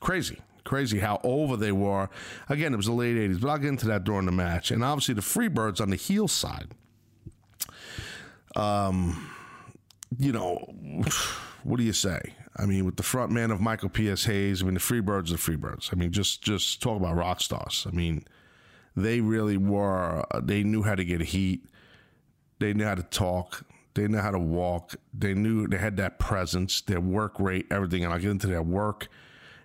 crazy 0.00 0.36
crazy 0.66 0.98
how 0.98 1.20
over 1.24 1.56
they 1.56 1.72
were. 1.72 2.10
Again, 2.48 2.74
it 2.74 2.76
was 2.76 2.86
the 2.86 2.92
late 2.92 3.16
80s, 3.16 3.40
but 3.40 3.48
I'll 3.48 3.58
get 3.58 3.68
into 3.68 3.86
that 3.86 4.04
during 4.04 4.26
the 4.26 4.32
match. 4.32 4.70
And 4.70 4.84
obviously, 4.84 5.14
the 5.14 5.22
Freebirds 5.22 5.80
on 5.80 5.90
the 5.90 5.96
heel 5.96 6.28
side. 6.28 6.74
Um, 8.54 9.30
you 10.18 10.32
know, 10.32 10.56
what 11.64 11.78
do 11.78 11.84
you 11.84 11.92
say? 11.92 12.34
I 12.56 12.66
mean, 12.66 12.84
with 12.84 12.96
the 12.96 13.02
front 13.02 13.32
man 13.32 13.50
of 13.50 13.60
Michael 13.60 13.88
P.S. 13.88 14.24
Hayes, 14.24 14.62
I 14.62 14.64
mean, 14.64 14.74
the 14.74 14.80
Freebirds 14.80 15.28
are 15.28 15.32
the 15.32 15.36
Freebirds. 15.36 15.90
I 15.92 15.96
mean, 15.96 16.10
just 16.10 16.42
just 16.42 16.82
talk 16.82 16.98
about 16.98 17.16
rock 17.16 17.40
stars. 17.40 17.86
I 17.86 17.94
mean, 17.94 18.26
they 18.96 19.20
really 19.20 19.56
were. 19.56 20.24
They 20.42 20.62
knew 20.62 20.82
how 20.82 20.94
to 20.94 21.04
get 21.04 21.20
heat. 21.20 21.64
They 22.58 22.72
knew 22.72 22.84
how 22.84 22.94
to 22.94 23.02
talk. 23.02 23.64
They 23.94 24.08
knew 24.08 24.18
how 24.18 24.30
to 24.30 24.38
walk. 24.38 24.96
They 25.12 25.34
knew 25.34 25.66
they 25.66 25.78
had 25.78 25.96
that 25.98 26.18
presence, 26.18 26.80
their 26.80 27.00
work 27.00 27.38
rate, 27.38 27.66
everything. 27.70 28.04
And 28.04 28.12
I'll 28.12 28.20
get 28.20 28.30
into 28.30 28.46
their 28.46 28.62
work 28.62 29.08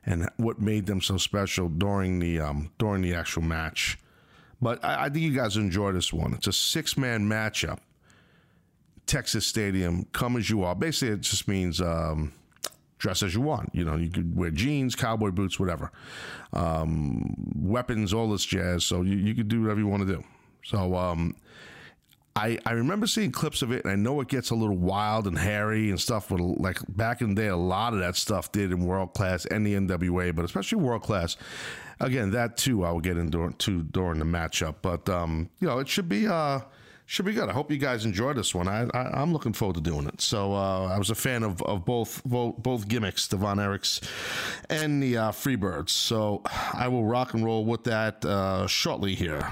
and 0.06 0.30
what 0.38 0.60
made 0.60 0.86
them 0.86 1.02
so 1.02 1.18
special 1.18 1.70
during 1.70 2.20
the 2.20 2.40
um, 2.40 2.72
during 2.78 3.02
the 3.02 3.14
actual 3.14 3.44
match. 3.44 3.98
But 4.62 4.84
I, 4.84 5.06
I 5.06 5.10
think 5.10 5.24
you 5.24 5.36
guys 5.36 5.58
enjoy 5.58 5.92
this 5.92 6.14
one. 6.14 6.34
It's 6.34 6.48
a 6.48 6.54
six 6.54 6.98
man 6.98 7.28
matchup. 7.28 7.80
Texas 9.08 9.46
Stadium, 9.46 10.06
come 10.14 10.38
as 10.38 10.50
you 10.50 10.64
are. 10.64 10.76
Basically, 10.76 11.16
it 11.16 11.22
just 11.22 11.48
means 11.48 11.82
um, 11.82 12.34
dress 12.98 13.24
as 13.24 13.34
you 13.34 13.42
want. 13.42 13.70
You 13.74 13.84
know, 13.84 13.98
you 13.98 14.10
could 14.10 14.38
wear 14.38 14.52
jeans, 14.52 14.96
cowboy 14.96 15.32
boots, 15.32 15.60
whatever, 15.60 15.92
um, 16.54 17.36
weapons, 17.56 18.14
all 18.14 18.30
this 18.30 18.46
jazz. 18.46 18.86
So 18.86 19.02
you, 19.02 19.18
you 19.18 19.34
could 19.34 19.48
do 19.48 19.64
whatever 19.64 19.80
you 19.80 19.88
want 19.88 20.08
to 20.08 20.14
do. 20.16 20.24
So 20.64 20.96
um, 20.96 21.36
I, 22.36 22.58
I 22.66 22.72
remember 22.72 23.08
seeing 23.08 23.32
clips 23.32 23.62
of 23.62 23.72
it, 23.72 23.84
and 23.84 23.92
I 23.92 23.96
know 23.96 24.22
it 24.22 24.30
gets 24.30 24.52
a 24.52 24.56
little 24.56 24.78
wild 24.78 25.28
and 25.28 25.38
hairy 25.38 25.90
and 25.90 26.00
stuff. 26.00 26.30
But 26.30 26.40
like 26.40 26.78
back 26.88 27.22
in 27.22 27.36
the 27.36 27.42
day, 27.42 27.48
a 27.48 27.58
lot 27.58 27.94
of 27.94 28.00
that 28.00 28.16
stuff 28.16 28.52
did 28.52 28.72
in 28.72 28.86
world 28.86 29.14
class 29.14 29.46
and 29.46 29.66
the 29.66 29.74
NWA, 29.74 30.34
but 30.36 30.46
especially 30.46 30.78
world 30.80 31.04
class. 31.04 31.36
Again, 32.00 32.32
that 32.32 32.58
too, 32.58 32.84
I 32.86 32.92
will 32.92 33.02
get 33.02 33.18
into 33.18 33.52
to 33.52 33.84
during 33.84 34.20
the 34.20 34.26
matchup. 34.26 34.76
But 34.82 35.08
um, 35.10 35.50
you 35.60 35.68
know, 35.68 35.80
it 35.80 35.90
should 35.90 36.08
be 36.08 36.26
uh, 36.26 36.62
should 37.12 37.26
be 37.26 37.34
good. 37.34 37.50
I 37.50 37.52
hope 37.52 37.70
you 37.70 37.78
guys 37.78 38.06
enjoy 38.06 38.32
this 38.32 38.56
one. 38.56 38.70
I, 38.70 38.88
I 38.94 39.22
am 39.22 39.34
looking 39.34 39.52
forward 39.52 39.76
to 39.76 39.82
doing 39.82 40.08
it. 40.08 40.22
So 40.22 40.54
uh, 40.54 40.86
I 40.86 40.98
was 40.98 41.10
a 41.10 41.16
fan 41.16 41.44
of, 41.44 41.62
of 41.64 41.84
both, 41.84 42.24
both 42.24 42.56
both 42.56 42.88
gimmicks, 42.88 43.28
the 43.28 43.36
Von 43.36 43.58
Erichs 43.58 44.02
and 44.70 45.04
the 45.04 45.18
uh, 45.18 45.32
Freebirds. 45.32 45.90
So 45.90 46.42
I 46.46 46.88
will 46.88 47.04
rock 47.04 47.34
and 47.34 47.44
roll 47.44 47.66
with 47.66 47.84
that 47.84 48.24
uh, 48.24 48.66
shortly 48.68 49.16
here. 49.16 49.52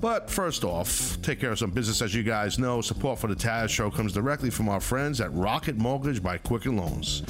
But 0.00 0.30
first 0.30 0.64
off, 0.64 1.20
take 1.20 1.40
care 1.40 1.52
of 1.52 1.58
some 1.58 1.70
business. 1.70 2.00
As 2.00 2.14
you 2.14 2.22
guys 2.22 2.58
know, 2.58 2.80
support 2.80 3.18
for 3.18 3.26
the 3.26 3.34
Taz 3.34 3.68
Show 3.68 3.90
comes 3.90 4.14
directly 4.14 4.48
from 4.48 4.70
our 4.70 4.80
friends 4.80 5.20
at 5.20 5.30
Rocket 5.34 5.76
Mortgage 5.76 6.22
by 6.22 6.38
Quicken 6.38 6.78
Loans. 6.78 7.22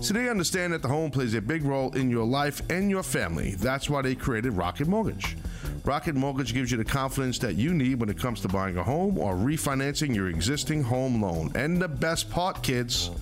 So 0.00 0.12
they 0.12 0.28
understand 0.28 0.72
that 0.72 0.82
the 0.82 0.88
home 0.88 1.12
plays 1.12 1.34
a 1.34 1.40
big 1.40 1.62
role 1.62 1.94
in 1.94 2.10
your 2.10 2.26
life 2.26 2.60
and 2.68 2.90
your 2.90 3.04
family. 3.04 3.52
That's 3.52 3.88
why 3.88 4.02
they 4.02 4.16
created 4.16 4.54
Rocket 4.54 4.88
Mortgage. 4.88 5.36
Rocket 5.84 6.16
Mortgage 6.16 6.52
gives 6.52 6.72
you 6.72 6.76
the 6.76 6.84
confidence 6.84 7.38
that 7.38 7.54
you 7.54 7.72
need 7.72 8.00
when 8.00 8.08
it 8.08 8.18
comes 8.18 8.40
to 8.40 8.48
buying 8.48 8.76
a 8.76 8.82
home 8.82 9.18
or 9.18 9.34
refinancing 9.34 10.12
your 10.12 10.28
existing 10.28 10.82
home 10.82 11.22
loan. 11.22 11.52
And 11.54 11.80
the 11.80 11.88
best 11.88 12.28
part, 12.28 12.60
kids, 12.64 13.12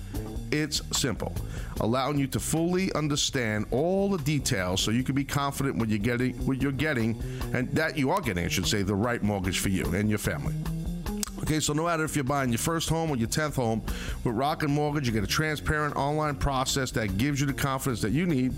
it's 0.61 0.81
simple, 0.97 1.35
allowing 1.81 2.17
you 2.17 2.27
to 2.27 2.39
fully 2.39 2.93
understand 2.93 3.65
all 3.71 4.09
the 4.09 4.17
details 4.23 4.81
so 4.81 4.91
you 4.91 5.03
can 5.03 5.15
be 5.15 5.23
confident 5.23 5.77
when 5.77 5.89
you're 5.89 5.99
getting 5.99 6.33
what 6.45 6.61
you're 6.61 6.71
getting 6.71 7.21
and 7.53 7.69
that 7.75 7.97
you 7.97 8.11
are 8.11 8.21
getting, 8.21 8.45
I 8.45 8.49
should 8.49 8.67
say, 8.67 8.81
the 8.81 8.95
right 8.95 9.21
mortgage 9.21 9.59
for 9.59 9.69
you 9.69 9.85
and 9.93 10.09
your 10.09 10.19
family. 10.19 10.53
Okay, 11.45 11.59
so 11.59 11.73
no 11.73 11.85
matter 11.85 12.03
if 12.03 12.15
you're 12.15 12.23
buying 12.23 12.49
your 12.49 12.57
first 12.57 12.89
home 12.89 13.11
or 13.11 13.17
your 13.17 13.27
10th 13.27 13.55
home, 13.55 13.83
with 14.23 14.35
Rocket 14.35 14.67
Mortgage, 14.67 15.05
you 15.05 15.13
get 15.13 15.23
a 15.23 15.27
transparent 15.27 15.95
online 15.95 16.35
process 16.35 16.89
that 16.91 17.19
gives 17.19 17.39
you 17.39 17.45
the 17.45 17.53
confidence 17.53 18.01
that 18.01 18.11
you 18.11 18.25
need 18.25 18.51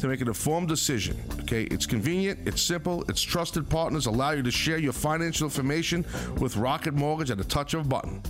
to 0.00 0.08
make 0.08 0.20
an 0.20 0.28
informed 0.28 0.68
decision. 0.68 1.16
Okay, 1.40 1.62
it's 1.64 1.86
convenient, 1.86 2.38
it's 2.46 2.60
simple, 2.60 3.02
its 3.08 3.22
trusted 3.22 3.66
partners 3.70 4.04
allow 4.04 4.32
you 4.32 4.42
to 4.42 4.50
share 4.50 4.76
your 4.76 4.92
financial 4.92 5.46
information 5.46 6.04
with 6.38 6.58
Rocket 6.58 6.92
Mortgage 6.92 7.30
at 7.30 7.40
a 7.40 7.44
touch 7.44 7.72
of 7.72 7.86
a 7.86 7.88
button. 7.88 8.20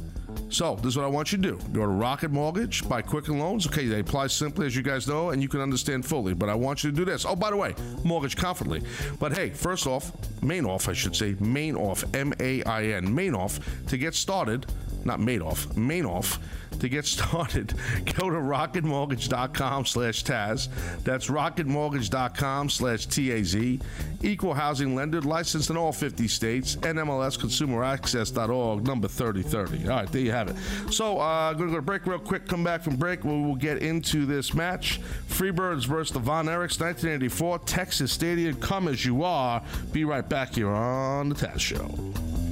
So, 0.55 0.77
this 0.77 0.93
is 0.93 0.97
what 0.97 1.05
I 1.05 1.09
want 1.09 1.33
you 1.33 1.39
to 1.39 1.43
do. 1.43 1.59
Go 1.73 1.81
to 1.81 1.89
Rocket 1.89 2.31
Mortgage, 2.31 2.89
buy 2.89 3.03
Quicken 3.03 3.41
Loans. 3.41 3.67
Okay, 3.67 3.87
they 3.87 3.99
apply 3.99 4.29
simply, 4.29 4.67
as 4.67 4.77
you 4.77 4.83
guys 4.83 5.09
know, 5.09 5.31
and 5.31 5.43
you 5.43 5.49
can 5.49 5.61
understand 5.61 6.07
fully. 6.07 6.33
But 6.33 6.49
I 6.49 6.55
want 6.55 6.85
you 6.85 6.93
to 6.93 6.97
do 6.97 7.05
this. 7.05 7.25
Oh, 7.25 7.35
by 7.35 7.51
the 7.51 7.57
way, 7.57 7.75
mortgage 8.05 8.37
confidently. 8.37 8.89
But 9.19 9.33
hey, 9.33 9.51
first 9.51 9.89
off, 9.89 10.13
main 10.45 10.65
off, 10.65 10.89
I 10.89 10.93
should 10.93 11.17
say, 11.17 11.35
main 11.41 11.75
off, 11.75 12.05
M 12.15 12.33
A 12.39 12.63
I 12.63 12.85
N, 12.85 13.13
main 13.13 13.35
off, 13.35 13.59
to 13.89 13.99
get 13.99 14.15
started, 14.15 14.67
not 15.05 15.21
made 15.21 15.43
off, 15.43 15.77
main 15.77 16.05
off, 16.05 16.39
to 16.81 16.89
get 16.89 17.07
started, 17.07 17.75
go 18.19 18.31
to 18.31 18.37
rocketmortgage.com 18.37 19.87
slash 19.87 20.25
Taz. 20.25 20.69
That's 21.05 21.29
rocketmortgage.com 21.29 22.71
slash 22.71 23.07
T-A-Z. 23.07 23.81
Equal 24.23 24.55
housing 24.55 24.95
lender, 24.95 25.21
licensed 25.21 25.71
in 25.71 25.77
all 25.77 25.93
50 25.93 26.29
states, 26.29 26.77
NMLSconsumeraccess.org, 26.77 28.87
number 28.87 29.09
3030. 29.09 29.89
All 29.89 29.97
right, 29.97 30.11
there 30.11 30.23
you 30.23 30.33
have 30.33 30.49
it. 30.49 30.57
So, 30.93 31.19
uh, 31.19 31.53
going 31.53 31.69
to 31.69 31.73
go 31.73 31.79
to 31.79 31.83
break 31.83 32.07
real 32.07 32.19
quick, 32.19 32.49
come 32.49 32.65
back 32.65 32.83
from 32.83 32.97
break. 32.97 33.25
We 33.25 33.31
will 33.31 33.57
get 33.57 33.79
into 33.79 34.27
this 34.27 34.55
match. 34.55 35.01
Freebirds 35.29 35.87
versus 35.87 36.13
the 36.13 36.21
Von 36.21 36.47
Erichs, 36.47 36.81
1984, 36.81 37.59
Texas 37.61 38.13
Stadium. 38.13 38.57
Come 38.57 38.89
as 38.89 39.05
you 39.05 39.25
are. 39.25 39.63
Be 39.93 40.05
right 40.05 40.29
back 40.29 40.55
here 40.55 40.71
on 40.71 41.29
the 41.29 41.35
Taz 41.35 41.61
Show. 41.61 42.44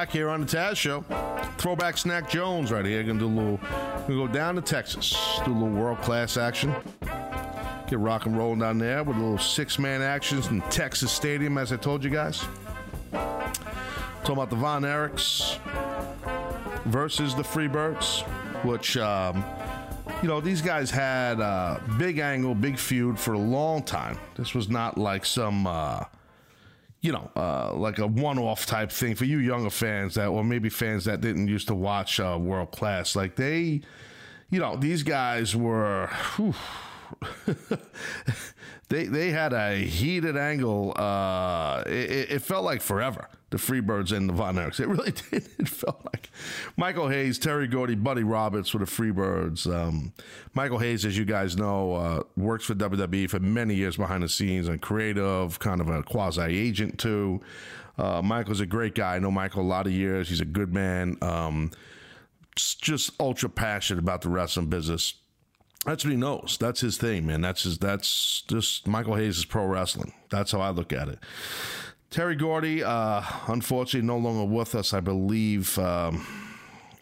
Back 0.00 0.12
here 0.12 0.30
on 0.30 0.40
the 0.40 0.46
Taz 0.46 0.76
Show. 0.76 1.04
Throwback 1.58 1.98
Snack 1.98 2.30
Jones 2.30 2.72
right 2.72 2.86
here. 2.86 3.02
Gonna 3.02 3.18
do 3.18 3.26
a 3.26 3.28
little, 3.28 3.56
gonna 3.58 4.14
go 4.14 4.26
down 4.26 4.54
to 4.54 4.62
Texas, 4.62 5.10
do 5.44 5.52
a 5.52 5.52
little 5.52 5.68
world 5.68 6.00
class 6.00 6.38
action. 6.38 6.74
Get 7.86 7.98
rock 7.98 8.24
and 8.24 8.34
rolling 8.34 8.60
down 8.60 8.78
there 8.78 9.04
with 9.04 9.18
a 9.18 9.20
little 9.20 9.36
six 9.36 9.78
man 9.78 10.00
actions 10.00 10.46
in 10.46 10.62
Texas 10.70 11.12
Stadium, 11.12 11.58
as 11.58 11.70
I 11.70 11.76
told 11.76 12.02
you 12.02 12.08
guys. 12.08 12.42
Talking 13.12 14.32
about 14.32 14.48
the 14.48 14.56
Von 14.56 14.84
Erichs 14.84 15.58
versus 16.86 17.34
the 17.34 17.42
Freebirds, 17.42 18.22
which, 18.64 18.96
um, 18.96 19.44
you 20.22 20.28
know, 20.28 20.40
these 20.40 20.62
guys 20.62 20.90
had 20.90 21.40
a 21.40 21.78
big 21.98 22.20
angle, 22.20 22.54
big 22.54 22.78
feud 22.78 23.18
for 23.18 23.34
a 23.34 23.38
long 23.38 23.82
time. 23.82 24.18
This 24.34 24.54
was 24.54 24.70
not 24.70 24.96
like 24.96 25.26
some. 25.26 25.66
Uh, 25.66 26.04
you 27.00 27.12
know, 27.12 27.30
uh, 27.34 27.72
like 27.74 27.98
a 27.98 28.06
one-off 28.06 28.66
type 28.66 28.90
thing 28.92 29.14
for 29.14 29.24
you 29.24 29.38
younger 29.38 29.70
fans 29.70 30.14
that, 30.14 30.28
or 30.28 30.44
maybe 30.44 30.68
fans 30.68 31.04
that 31.06 31.20
didn't 31.20 31.48
used 31.48 31.68
to 31.68 31.74
watch 31.74 32.20
uh, 32.20 32.36
World 32.40 32.72
Class. 32.72 33.16
Like 33.16 33.36
they, 33.36 33.80
you 34.50 34.60
know, 34.60 34.76
these 34.76 35.02
guys 35.02 35.56
were. 35.56 36.08
whew, 36.36 36.54
they 38.88 39.04
they 39.04 39.30
had 39.30 39.52
a 39.52 39.76
heated 39.76 40.36
angle. 40.36 40.92
Uh, 40.96 41.82
it, 41.86 42.32
it 42.32 42.42
felt 42.42 42.64
like 42.64 42.82
forever. 42.82 43.28
The 43.50 43.56
Freebirds 43.56 44.16
and 44.16 44.28
the 44.28 44.32
Von 44.32 44.54
Erichs. 44.56 44.78
It 44.80 44.86
really 44.86 45.12
did. 45.30 45.48
It 45.58 45.68
felt 45.68 46.04
like 46.04 46.30
Michael 46.76 47.08
Hayes, 47.08 47.38
Terry 47.38 47.66
Gordy, 47.66 47.96
Buddy 47.96 48.22
Roberts 48.22 48.72
were 48.72 48.80
the 48.80 48.86
Freebirds. 48.86 49.66
Um, 49.66 50.12
Michael 50.54 50.78
Hayes, 50.78 51.04
as 51.04 51.18
you 51.18 51.24
guys 51.24 51.56
know, 51.56 51.94
uh, 51.94 52.22
works 52.36 52.64
for 52.64 52.74
WWE 52.74 53.28
for 53.28 53.40
many 53.40 53.74
years 53.74 53.96
behind 53.96 54.22
the 54.22 54.28
scenes 54.28 54.68
and 54.68 54.80
creative, 54.80 55.58
kind 55.58 55.80
of 55.80 55.88
a 55.88 56.02
quasi 56.02 56.42
agent 56.42 56.98
too. 56.98 57.40
Uh, 57.98 58.22
Michael's 58.22 58.60
a 58.60 58.66
great 58.66 58.94
guy. 58.94 59.16
I 59.16 59.18
know 59.18 59.30
Michael 59.30 59.62
a 59.62 59.64
lot 59.64 59.86
of 59.86 59.92
years. 59.92 60.28
He's 60.28 60.40
a 60.40 60.46
good 60.46 60.72
man. 60.72 61.18
Um, 61.20 61.70
just 62.56 63.10
ultra 63.20 63.48
passionate 63.48 64.00
about 64.00 64.22
the 64.22 64.28
wrestling 64.28 64.66
business. 64.66 65.14
That's 65.86 66.04
what 66.04 66.10
he 66.10 66.16
knows. 66.16 66.58
That's 66.60 66.80
his 66.80 66.98
thing, 66.98 67.26
man. 67.26 67.40
That's 67.40 67.62
his. 67.62 67.78
That's 67.78 68.42
just 68.48 68.86
Michael 68.86 69.14
Hayes 69.14 69.38
is 69.38 69.44
pro 69.46 69.64
wrestling. 69.64 70.12
That's 70.30 70.52
how 70.52 70.60
I 70.60 70.70
look 70.70 70.92
at 70.92 71.08
it. 71.08 71.18
Terry 72.10 72.34
Gordy, 72.34 72.82
uh, 72.82 73.22
unfortunately, 73.46 74.06
no 74.06 74.18
longer 74.18 74.44
with 74.44 74.74
us. 74.74 74.92
I 74.92 75.00
believe. 75.00 75.78
Um, 75.78 76.26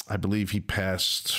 I 0.09 0.17
believe 0.17 0.51
he 0.51 0.61
passed. 0.61 1.37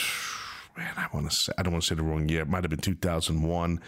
Man, 0.75 0.93
I 0.97 1.07
want 1.13 1.29
to 1.29 1.35
say. 1.35 1.53
I 1.57 1.63
don't 1.63 1.73
want 1.73 1.83
to 1.83 1.89
say 1.89 1.95
the 1.95 2.03
wrong 2.03 2.27
year. 2.29 2.41
It 2.41 2.49
might 2.49 2.63
have 2.63 2.71
been 2.71 2.79
2001. 2.79 3.79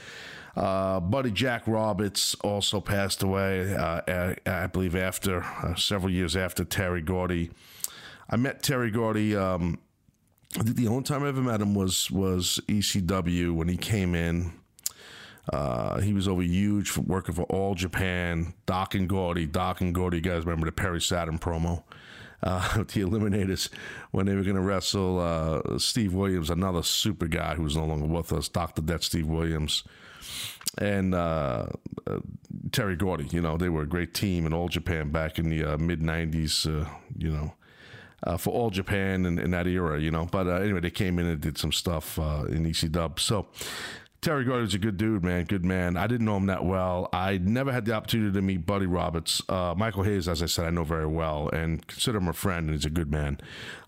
Uh, 0.56 1.00
Buddy 1.00 1.32
Jack 1.32 1.68
Roberts 1.68 2.36
also 2.44 2.82
passed 2.82 3.24
away. 3.24 3.74
Uh, 3.74 4.36
I, 4.46 4.68
believe 4.68 4.96
after 4.96 5.44
uh, 5.44 5.76
several 5.76 6.12
years 6.12 6.36
after 6.36 6.64
Terry 6.66 7.02
Gordy. 7.02 7.52
I 8.30 8.36
met 8.36 8.62
Terry 8.62 8.92
Gordy. 8.92 9.36
Um, 9.36 9.80
I 10.60 10.64
think 10.64 10.76
the 10.76 10.88
only 10.90 11.04
time 11.04 11.24
I 11.24 11.30
ever 11.30 11.42
met 11.42 11.62
him 11.62 11.74
was 11.74 12.12
was 12.12 12.60
ECW 12.68 13.56
when 13.56 13.68
he 13.68 13.78
came 13.78 14.14
in. 14.14 14.54
Uh, 15.52 16.00
he 16.00 16.14
was 16.14 16.28
over 16.28 16.42
huge 16.42 16.90
for 16.90 17.02
working 17.02 17.36
for 17.36 17.44
All 17.44 17.76
Japan, 17.76 18.54
Doc 18.66 18.96
and 18.96 19.10
Gordy. 19.10 19.46
Doc 19.46 19.82
and 19.82 19.94
Gordy, 19.94 20.18
you 20.18 20.24
guys 20.24 20.46
remember 20.46 20.66
the 20.66 20.72
Perry 20.72 21.02
Saturn 21.02 21.40
promo? 21.40 21.84
Uh, 22.44 22.78
the 22.78 23.02
Eliminators 23.02 23.70
when 24.12 24.26
they 24.26 24.36
were 24.36 24.44
going 24.44 24.56
to 24.56 24.62
wrestle 24.62 25.20
uh, 25.20 25.78
Steve 25.78 26.14
Williams, 26.14 26.50
another 26.50 26.84
super 26.84 27.28
guy 27.28 27.56
who 27.56 27.64
was 27.64 27.76
no 27.76 27.86
longer 27.86 28.06
with 28.06 28.34
us, 28.34 28.50
Dr. 28.50 28.82
Death 28.82 29.04
Steve 29.04 29.28
Williams, 29.28 29.84
and 30.78 31.14
uh, 31.14 31.68
uh, 32.08 32.20
Terry 32.72 32.96
Gordy. 32.96 33.28
You 33.32 33.42
know, 33.42 33.58
they 33.58 33.70
were 33.70 33.84
a 33.84 33.88
great 33.88 34.14
team 34.14 34.46
in 34.46 34.54
All 34.54 34.70
Japan 34.70 35.10
back 35.10 35.38
in 35.38 35.50
the 35.50 35.64
uh, 35.64 35.78
mid 35.78 36.02
90s, 36.02 36.66
uh, 36.66 36.90
you 37.18 37.32
know 37.32 37.54
uh, 38.24 38.38
for 38.38 38.52
all 38.52 38.70
Japan 38.70 39.26
in, 39.26 39.40
in 39.40 39.52
that 39.52 39.68
era, 39.68 40.00
you 40.00 40.12
know. 40.12 40.26
But 40.26 40.48
uh, 40.48 40.56
anyway, 40.56 40.80
they 40.82 40.92
came 40.92 41.20
in 41.20 41.26
and 41.26 41.42
did 41.42 41.58
some 41.58 41.72
stuff 41.72 42.20
uh, 42.20 42.46
in 42.50 42.66
ECW. 42.66 43.20
So 43.20 43.48
Terry 44.22 44.46
Gordy's 44.46 44.76
a 44.76 44.78
good 44.78 44.98
dude, 44.98 45.24
man. 45.24 45.46
Good 45.46 45.66
man. 45.66 45.98
I 45.98 46.06
didn't 46.06 46.28
know 46.28 46.38
him 46.38 46.46
that 46.46 46.64
well. 46.64 47.10
I 47.12 47.40
never 47.40 47.72
had 47.72 47.86
the 47.86 47.94
opportunity 47.94 48.32
to 48.32 48.42
meet 48.44 48.68
Buddy 48.68 48.86
Roberts. 48.86 49.42
Uh, 49.50 49.74
Michael 49.76 50.04
Hayes, 50.04 50.28
as 50.28 50.44
I 50.44 50.46
said, 50.46 50.66
I 50.66 50.70
know 50.70 50.84
very 50.84 51.08
well 51.08 51.50
and 51.50 51.86
consider 51.88 52.20
him 52.20 52.28
a 52.28 52.34
friend, 52.34 52.68
and 52.68 52.76
he's 52.76 52.86
a 52.86 52.92
good 52.92 53.12
man. 53.12 53.40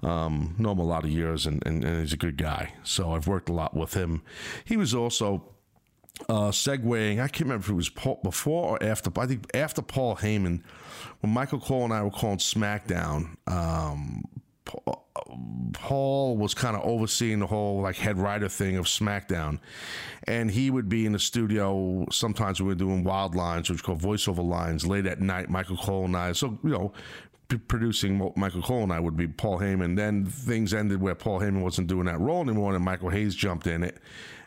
Um, 0.02 0.56
know 0.58 0.72
him 0.72 0.80
a 0.80 0.84
lot 0.84 1.04
of 1.04 1.12
years, 1.12 1.46
and, 1.46 1.62
and, 1.68 1.86
and 1.86 2.00
he's 2.00 2.14
a 2.14 2.18
good 2.18 2.38
guy. 2.38 2.74
So 2.82 3.14
I've 3.14 3.28
worked 3.28 3.48
a 3.48 3.54
lot 3.54 3.76
with 3.76 3.94
him. 3.94 4.24
He 4.66 4.76
was 4.76 4.96
also 4.96 5.44
uh, 6.28 6.50
segueing. 6.50 7.20
I 7.20 7.28
can't 7.28 7.42
remember 7.42 7.66
if 7.66 7.70
it 7.70 7.76
was 7.76 7.90
Paul, 7.90 8.20
before 8.24 8.70
or 8.70 8.84
after. 8.84 9.12
But 9.12 9.22
I 9.22 9.28
think 9.28 9.46
after 9.54 9.84
Paul 9.84 10.16
Heyman, 10.16 10.64
when 11.20 11.32
Michael 11.32 11.60
Cole 11.60 11.84
and 11.84 11.94
I 11.94 12.02
were 12.02 12.10
calling 12.10 12.40
SmackDown. 12.40 13.36
Um, 13.46 14.24
Paul, 14.66 16.38
was 16.38 16.54
kind 16.54 16.76
of 16.76 16.84
overseeing 16.84 17.40
the 17.40 17.48
whole 17.48 17.82
like 17.82 17.96
head 17.96 18.18
writer 18.18 18.50
thing 18.50 18.78
of 18.78 18.86
SmackDown, 18.86 19.60
and 20.28 20.50
he 20.50 20.70
would 20.70 20.90
be 20.90 21.06
in 21.06 21.12
the 21.12 21.20
studio. 21.20 22.06
Sometimes 22.12 22.62
we 22.62 22.68
were 22.68 22.76
doing 22.76 23.04
wild 23.04 23.36
lines, 23.36 23.70
which 23.70 23.86
we 23.88 23.94
voiceover 23.94 24.44
lines, 24.44 24.86
late 24.88 25.06
at 25.06 25.20
night. 25.20 25.50
Michael 25.50 25.78
Cole 25.78 26.06
and 26.06 26.16
I. 26.16 26.32
So 26.32 26.58
you 26.64 26.70
know, 26.70 26.94
producing 27.68 28.32
Michael 28.36 28.62
Cole 28.62 28.84
and 28.84 28.94
I 28.94 29.00
would 29.00 29.18
be 29.18 29.28
Paul 29.28 29.60
Heyman. 29.60 29.96
Then 29.96 30.26
things 30.26 30.74
ended 30.74 31.02
where 31.02 31.16
Paul 31.16 31.40
Heyman 31.40 31.62
wasn't 31.62 31.88
doing 31.88 32.06
that 32.06 32.20
role 32.20 32.42
anymore, 32.42 32.76
and 32.76 32.84
Michael 32.84 33.10
Hayes 33.10 33.36
jumped 33.36 33.68
in 33.68 33.84
it. 33.84 33.98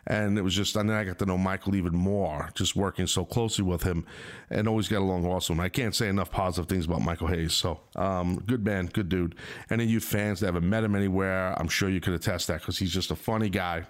And 0.09 0.37
it 0.37 0.41
was 0.41 0.55
just, 0.55 0.75
and 0.77 0.89
then 0.89 0.95
I 0.95 1.03
got 1.03 1.19
to 1.19 1.25
know 1.25 1.37
Michael 1.37 1.75
even 1.75 1.93
more, 1.93 2.49
just 2.55 2.77
working 2.77 3.07
so 3.07 3.25
closely 3.25 3.65
with 3.65 3.83
him, 3.83 4.05
and 4.49 4.65
always 4.65 4.87
got 4.87 4.99
along 4.99 5.25
awesome. 5.25 5.59
I 5.59 5.67
can't 5.67 5.93
say 5.93 6.07
enough 6.07 6.31
positive 6.31 6.69
things 6.69 6.85
about 6.85 7.01
Michael 7.01 7.27
Hayes. 7.27 7.53
So, 7.53 7.81
um, 7.97 8.41
good 8.45 8.63
man, 8.63 8.87
good 8.87 9.09
dude. 9.09 9.35
Any 9.69 9.83
of 9.83 9.89
you 9.89 9.99
fans 9.99 10.39
that 10.39 10.47
haven't 10.47 10.67
met 10.67 10.85
him 10.85 10.95
anywhere, 10.95 11.53
I'm 11.59 11.67
sure 11.67 11.89
you 11.89 11.99
could 11.99 12.13
attest 12.13 12.47
that 12.47 12.61
because 12.61 12.77
he's 12.77 12.93
just 12.93 13.11
a 13.11 13.17
funny 13.17 13.49
guy. 13.49 13.83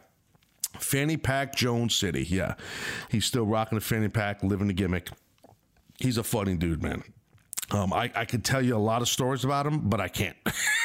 Fanny 0.80 1.18
Pack 1.18 1.56
Jones 1.56 1.96
City, 1.96 2.26
yeah, 2.28 2.56
he's 3.10 3.26
still 3.26 3.46
rocking 3.46 3.78
the 3.78 3.84
fanny 3.84 4.10
pack, 4.10 4.42
living 4.42 4.68
the 4.68 4.74
gimmick. 4.74 5.10
He's 6.00 6.18
a 6.18 6.24
funny 6.24 6.56
dude, 6.56 6.82
man. 6.82 7.04
Um, 7.72 7.94
I, 7.94 8.12
I 8.16 8.26
could 8.26 8.44
tell 8.44 8.62
you 8.62 8.76
a 8.76 8.80
lot 8.80 9.02
of 9.02 9.08
stories 9.08 9.44
about 9.44 9.68
him, 9.68 9.90
but 9.90 10.00
I 10.00 10.08
can't. 10.08 10.38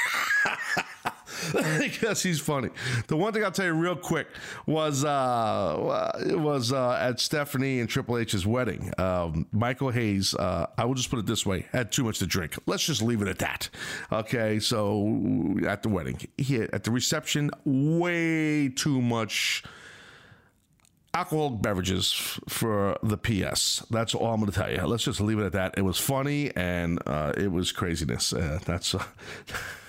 because 1.79 2.23
he's 2.23 2.41
funny. 2.41 2.71
The 3.07 3.17
one 3.17 3.33
thing 3.33 3.45
I'll 3.45 3.51
tell 3.51 3.67
you 3.67 3.73
real 3.73 3.97
quick 3.97 4.29
was 4.67 5.05
uh, 5.05 6.13
it 6.27 6.39
was 6.39 6.73
uh, 6.73 6.99
at 7.01 7.21
Stephanie 7.21 7.81
and 7.81 7.89
Triple 7.89 8.19
H's 8.19 8.47
wedding. 8.47 8.93
Um, 8.99 9.47
Michael 9.53 9.91
Hayes, 9.91 10.35
uh, 10.35 10.67
I 10.79 10.85
will 10.85 10.95
just 10.95 11.11
put 11.11 11.19
it 11.19 11.27
this 11.27 11.45
way, 11.45 11.67
had 11.73 11.93
too 11.93 12.05
much 12.05 12.19
to 12.21 12.27
drink. 12.27 12.57
Let's 12.67 12.85
just 12.85 13.03
leave 13.03 13.23
it 13.23 13.29
at 13.29 13.39
that. 13.39 13.69
Okay, 14.11 14.59
so 14.59 15.57
at 15.67 15.83
the 15.83 15.89
wedding, 15.89 16.19
he 16.39 16.63
at 16.63 16.85
the 16.85 16.91
reception, 16.91 17.51
way 17.65 18.69
too 18.69 19.01
much 19.01 19.65
alcoholic 21.15 21.61
beverages 21.61 22.13
for 22.49 22.97
the 23.03 23.19
PS. 23.19 23.85
That's 23.91 24.15
all 24.15 24.33
I'm 24.33 24.41
going 24.41 24.51
to 24.51 24.59
tell 24.59 24.71
you. 24.71 24.83
Let's 24.87 25.05
just 25.05 25.21
leave 25.21 25.39
it 25.39 25.45
at 25.45 25.53
that. 25.53 25.75
It 25.77 25.83
was 25.83 25.99
funny 25.99 26.55
and 26.57 26.99
uh, 27.07 27.33
it 27.37 27.53
was 27.53 27.73
craziness. 27.73 28.33
Uh, 28.33 28.59
that's. 28.65 28.95
Uh, 28.95 29.05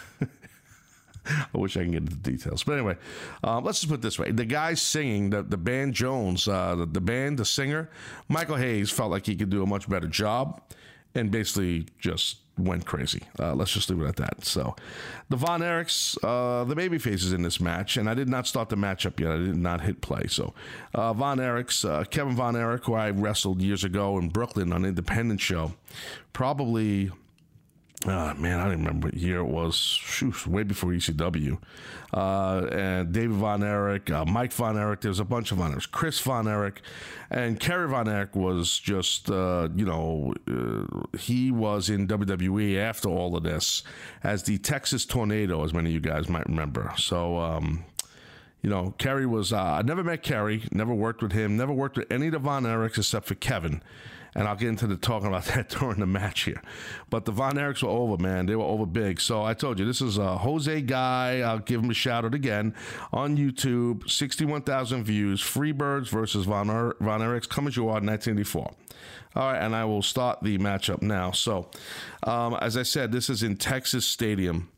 I 1.25 1.57
wish 1.57 1.77
I 1.77 1.81
can 1.83 1.91
get 1.91 2.01
into 2.01 2.15
the 2.15 2.31
details. 2.31 2.63
But 2.63 2.73
anyway, 2.73 2.97
uh, 3.43 3.59
let's 3.61 3.79
just 3.79 3.89
put 3.89 4.01
this 4.01 4.19
way: 4.19 4.31
the 4.31 4.45
guy 4.45 4.73
singing, 4.73 5.29
the 5.29 5.43
the 5.43 5.57
band 5.57 5.93
Jones, 5.93 6.47
uh, 6.47 6.75
the, 6.75 6.85
the 6.85 7.01
band, 7.01 7.37
the 7.37 7.45
singer, 7.45 7.89
Michael 8.27 8.57
Hayes 8.57 8.91
felt 8.91 9.11
like 9.11 9.25
he 9.25 9.35
could 9.35 9.49
do 9.49 9.63
a 9.63 9.65
much 9.65 9.89
better 9.89 10.07
job, 10.07 10.61
and 11.15 11.31
basically 11.31 11.87
just 11.99 12.37
went 12.57 12.85
crazy. 12.85 13.21
Uh, 13.39 13.53
let's 13.55 13.71
just 13.71 13.89
leave 13.89 14.01
it 14.01 14.07
at 14.07 14.15
that. 14.17 14.45
So, 14.45 14.75
the 15.29 15.35
Von 15.35 15.61
Erichs, 15.61 16.17
uh, 16.23 16.63
the 16.65 16.75
baby 16.75 16.97
faces 16.97 17.33
in 17.33 17.41
this 17.41 17.59
match, 17.59 17.97
and 17.97 18.09
I 18.09 18.13
did 18.13 18.29
not 18.29 18.45
start 18.47 18.69
the 18.69 18.75
matchup 18.75 19.19
yet. 19.19 19.31
I 19.31 19.37
did 19.37 19.55
not 19.55 19.81
hit 19.81 20.01
play. 20.01 20.27
So, 20.27 20.53
uh, 20.93 21.13
Von 21.13 21.39
Erichs, 21.39 21.87
uh, 21.87 22.03
Kevin 22.05 22.35
Von 22.35 22.55
Erich, 22.55 22.85
who 22.85 22.93
I 22.93 23.09
wrestled 23.09 23.61
years 23.61 23.83
ago 23.83 24.17
in 24.19 24.29
Brooklyn 24.29 24.71
on 24.71 24.83
an 24.83 24.89
Independent 24.89 25.41
Show, 25.41 25.73
probably 26.31 27.11
Oh, 28.05 28.33
man, 28.33 28.59
I 28.59 28.63
don't 28.63 28.83
remember 28.83 29.07
what 29.07 29.13
year 29.15 29.39
it 29.39 29.45
was. 29.45 29.75
Shoot, 29.75 30.45
way 30.45 30.63
before 30.63 30.89
ECW. 30.89 31.57
Uh, 32.13 32.67
and 32.69 33.13
David 33.13 33.31
Von 33.31 33.63
Erich, 33.63 34.11
uh, 34.11 34.25
Mike 34.25 34.51
Von 34.51 34.77
Erich, 34.77 34.99
there's 34.99 35.21
a 35.21 35.25
bunch 35.25 35.53
of 35.53 35.59
Von 35.59 35.73
Erichs. 35.73 35.89
Chris 35.89 36.19
Von 36.19 36.47
Erich. 36.47 36.81
And 37.29 37.59
Kerry 37.59 37.87
Von 37.87 38.09
Erich 38.09 38.35
was 38.35 38.77
just, 38.77 39.31
uh, 39.31 39.69
you 39.73 39.85
know, 39.85 40.33
uh, 40.49 41.17
he 41.17 41.49
was 41.49 41.89
in 41.89 42.07
WWE 42.07 42.77
after 42.77 43.07
all 43.07 43.37
of 43.37 43.43
this 43.43 43.83
as 44.21 44.43
the 44.43 44.57
Texas 44.57 45.05
Tornado, 45.05 45.63
as 45.63 45.73
many 45.73 45.89
of 45.89 45.93
you 45.93 46.01
guys 46.01 46.27
might 46.27 46.47
remember. 46.47 46.93
So, 46.97 47.37
um, 47.37 47.85
you 48.61 48.69
know, 48.69 48.93
Kerry 48.97 49.25
was, 49.25 49.53
uh, 49.53 49.61
I 49.61 49.81
never 49.81 50.03
met 50.03 50.23
Kerry, 50.23 50.63
never 50.73 50.93
worked 50.93 51.21
with 51.21 51.31
him, 51.31 51.55
never 51.55 51.73
worked 51.73 51.97
with 51.97 52.11
any 52.11 52.27
of 52.27 52.33
the 52.33 52.39
Von 52.39 52.63
Erichs 52.63 52.97
except 52.97 53.27
for 53.27 53.35
Kevin 53.35 53.81
and 54.35 54.47
I'll 54.47 54.55
get 54.55 54.69
into 54.69 54.87
the 54.87 54.97
talking 54.97 55.27
about 55.27 55.45
that 55.53 55.69
during 55.69 55.99
the 55.99 56.05
match 56.05 56.43
here. 56.43 56.61
But 57.09 57.25
the 57.25 57.31
Von 57.31 57.55
Erichs 57.55 57.83
were 57.83 57.89
over, 57.89 58.21
man. 58.21 58.45
They 58.45 58.55
were 58.55 58.63
over 58.63 58.85
big. 58.85 59.19
So 59.21 59.43
I 59.43 59.53
told 59.53 59.79
you 59.79 59.85
this 59.85 60.01
is 60.01 60.17
a 60.17 60.37
Jose 60.37 60.81
guy. 60.81 61.39
I'll 61.39 61.59
give 61.59 61.83
him 61.83 61.89
a 61.89 61.93
shout 61.93 62.25
out 62.25 62.33
again 62.33 62.73
on 63.11 63.37
YouTube. 63.37 64.09
Sixty-one 64.09 64.61
thousand 64.63 65.03
views. 65.03 65.41
Freebirds 65.41 66.09
versus 66.09 66.45
Von 66.45 66.69
er- 66.69 66.95
Von 66.99 67.21
Erichs. 67.21 67.47
Come 67.47 67.67
as 67.67 67.75
you 67.75 67.83
are, 67.83 68.01
1984. 68.01 68.73
All 69.35 69.51
right, 69.51 69.59
and 69.59 69.75
I 69.75 69.85
will 69.85 70.03
start 70.03 70.43
the 70.43 70.59
matchup 70.59 71.01
now. 71.01 71.31
So, 71.31 71.71
um, 72.21 72.53
as 72.61 72.77
I 72.77 72.83
said, 72.83 73.11
this 73.11 73.31
is 73.31 73.41
in 73.41 73.57
Texas 73.57 74.05
Stadium 74.05 74.69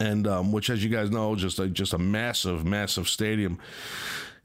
and 0.00 0.26
um, 0.26 0.52
which, 0.52 0.70
as 0.70 0.82
you 0.82 0.90
guys 0.90 1.10
know, 1.10 1.34
just 1.36 1.58
a, 1.58 1.68
just 1.68 1.92
a 1.92 1.98
massive, 1.98 2.64
massive 2.64 3.08
stadium. 3.08 3.58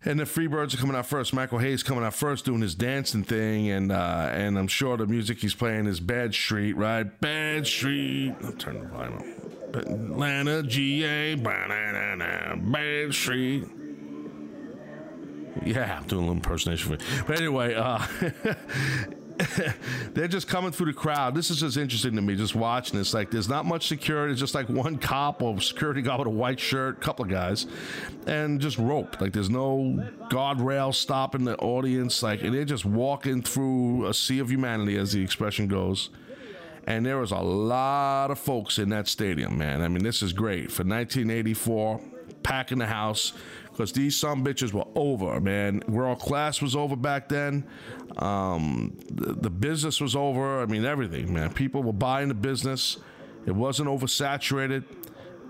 And 0.03 0.19
the 0.19 0.23
Freebirds 0.23 0.73
are 0.73 0.77
coming 0.77 0.95
out 0.95 1.05
first. 1.05 1.31
Michael 1.31 1.59
Hayes 1.59 1.83
coming 1.83 2.03
out 2.03 2.15
first, 2.15 2.45
doing 2.45 2.61
his 2.61 2.73
dancing 2.73 3.23
thing, 3.23 3.69
and 3.69 3.91
uh, 3.91 4.29
and 4.31 4.57
I'm 4.57 4.67
sure 4.67 4.97
the 4.97 5.05
music 5.05 5.39
he's 5.39 5.53
playing 5.53 5.85
is 5.85 5.99
Bad 5.99 6.33
Street, 6.33 6.75
right? 6.75 7.03
Bad 7.21 7.67
Street. 7.67 8.33
I'll 8.43 8.51
turn 8.53 8.79
the 8.79 8.87
volume 8.87 9.17
up. 9.17 9.75
Atlanta, 9.75 10.63
GA, 10.63 11.35
Bad 11.35 13.13
Street. 13.13 13.65
Yeah, 15.63 15.99
I'm 15.99 16.07
doing 16.07 16.23
a 16.23 16.25
little 16.25 16.35
impersonation 16.35 16.97
for 16.97 17.03
you. 17.03 17.23
But 17.27 17.37
anyway, 17.37 17.75
uh, 17.75 18.03
they're 20.13 20.27
just 20.27 20.47
coming 20.47 20.71
through 20.71 20.87
the 20.87 20.93
crowd. 20.93 21.35
This 21.35 21.49
is 21.49 21.59
just 21.59 21.77
interesting 21.77 22.15
to 22.15 22.21
me, 22.21 22.35
just 22.35 22.55
watching 22.55 22.97
this. 22.97 23.13
Like, 23.13 23.31
there's 23.31 23.49
not 23.49 23.65
much 23.65 23.87
security. 23.87 24.31
It's 24.31 24.39
just 24.39 24.55
like 24.55 24.69
one 24.69 24.97
cop 24.97 25.41
or 25.41 25.59
security 25.61 26.01
guard 26.01 26.19
with 26.19 26.27
a 26.27 26.31
white 26.31 26.59
shirt, 26.59 27.01
couple 27.01 27.25
of 27.25 27.31
guys, 27.31 27.67
and 28.27 28.59
just 28.59 28.77
rope. 28.77 29.19
Like, 29.21 29.33
there's 29.33 29.49
no 29.49 30.03
guardrail 30.29 30.93
stopping 30.93 31.43
the 31.43 31.57
audience. 31.57 32.21
Like, 32.21 32.41
and 32.43 32.53
they're 32.53 32.65
just 32.65 32.85
walking 32.85 33.41
through 33.41 34.05
a 34.07 34.13
sea 34.13 34.39
of 34.39 34.49
humanity, 34.49 34.97
as 34.97 35.13
the 35.13 35.21
expression 35.21 35.67
goes. 35.67 36.09
And 36.87 37.05
there 37.05 37.17
was 37.17 37.31
a 37.31 37.37
lot 37.37 38.31
of 38.31 38.39
folks 38.39 38.79
in 38.79 38.89
that 38.89 39.07
stadium, 39.07 39.57
man. 39.57 39.81
I 39.81 39.87
mean, 39.87 40.03
this 40.03 40.21
is 40.21 40.33
great 40.33 40.71
for 40.71 40.83
1984, 40.83 42.01
packing 42.43 42.79
the 42.79 42.87
house 42.87 43.33
because 43.71 43.91
these 43.93 44.15
some 44.17 44.43
bitches 44.43 44.73
were 44.73 44.85
over, 44.95 45.39
man. 45.39 45.81
World 45.87 46.19
class 46.19 46.61
was 46.61 46.75
over 46.75 46.95
back 46.95 47.29
then. 47.29 47.65
Um, 48.17 48.97
the, 49.09 49.33
the 49.33 49.49
business 49.49 50.01
was 50.01 50.15
over. 50.15 50.61
I 50.61 50.65
mean, 50.65 50.85
everything, 50.85 51.33
man. 51.33 51.53
People 51.53 51.81
were 51.81 51.93
buying 51.93 52.27
the 52.27 52.33
business. 52.33 52.97
It 53.45 53.53
wasn't 53.53 53.89
oversaturated, 53.89 54.83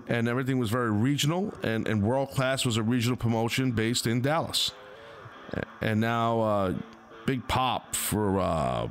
and 0.08 0.28
everything 0.28 0.58
was 0.58 0.70
very 0.70 0.90
regional. 0.90 1.52
And, 1.62 1.86
and 1.88 2.02
world 2.02 2.30
class 2.30 2.64
was 2.64 2.76
a 2.76 2.82
regional 2.82 3.16
promotion 3.16 3.72
based 3.72 4.06
in 4.06 4.22
Dallas. 4.22 4.72
And 5.80 6.00
now, 6.00 6.40
uh, 6.40 6.74
big 7.26 7.46
pop 7.48 7.94
for 7.94 8.40
uh, 8.40 8.88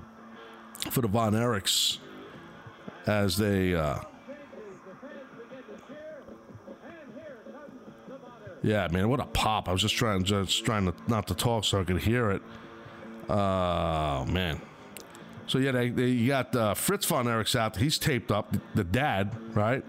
for 0.92 1.02
the 1.02 1.08
Von 1.08 1.34
Erichs 1.34 1.98
as 3.08 3.38
they. 3.38 3.74
Uh, 3.74 4.00
Yeah, 8.64 8.88
man, 8.92 9.10
what 9.10 9.20
a 9.20 9.26
pop! 9.26 9.68
I 9.68 9.72
was 9.72 9.82
just 9.82 9.96
trying, 9.96 10.24
just 10.24 10.64
trying 10.66 10.86
to 10.86 10.94
not 11.08 11.28
to 11.28 11.36
talk 11.36 11.66
so 11.66 11.82
I 11.82 11.84
could 11.84 12.02
hear 12.02 12.32
it. 12.32 12.42
Oh 13.30 14.26
man. 14.26 14.62
So 15.48 15.58
yeah, 15.58 15.72
they, 15.72 15.90
they 15.90 16.08
you 16.08 16.28
got 16.28 16.56
uh, 16.56 16.74
Fritz 16.74 17.06
von 17.06 17.26
Erichs 17.26 17.56
out. 17.56 17.76
He's 17.76 17.98
taped 17.98 18.32
up. 18.32 18.56
The 18.76 18.84
dad, 18.84 19.36
right? 19.56 19.84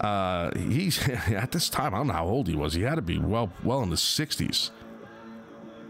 Uh, 0.00 0.50
he's 0.58 1.06
at 1.08 1.52
this 1.52 1.68
time. 1.68 1.94
I 1.94 1.98
don't 1.98 2.08
know 2.08 2.14
how 2.14 2.26
old 2.26 2.48
he 2.48 2.56
was. 2.56 2.74
He 2.74 2.82
had 2.82 2.96
to 2.96 3.02
be 3.02 3.18
well, 3.18 3.52
well 3.62 3.82
in 3.82 3.90
the 3.90 3.96
sixties. 3.96 4.70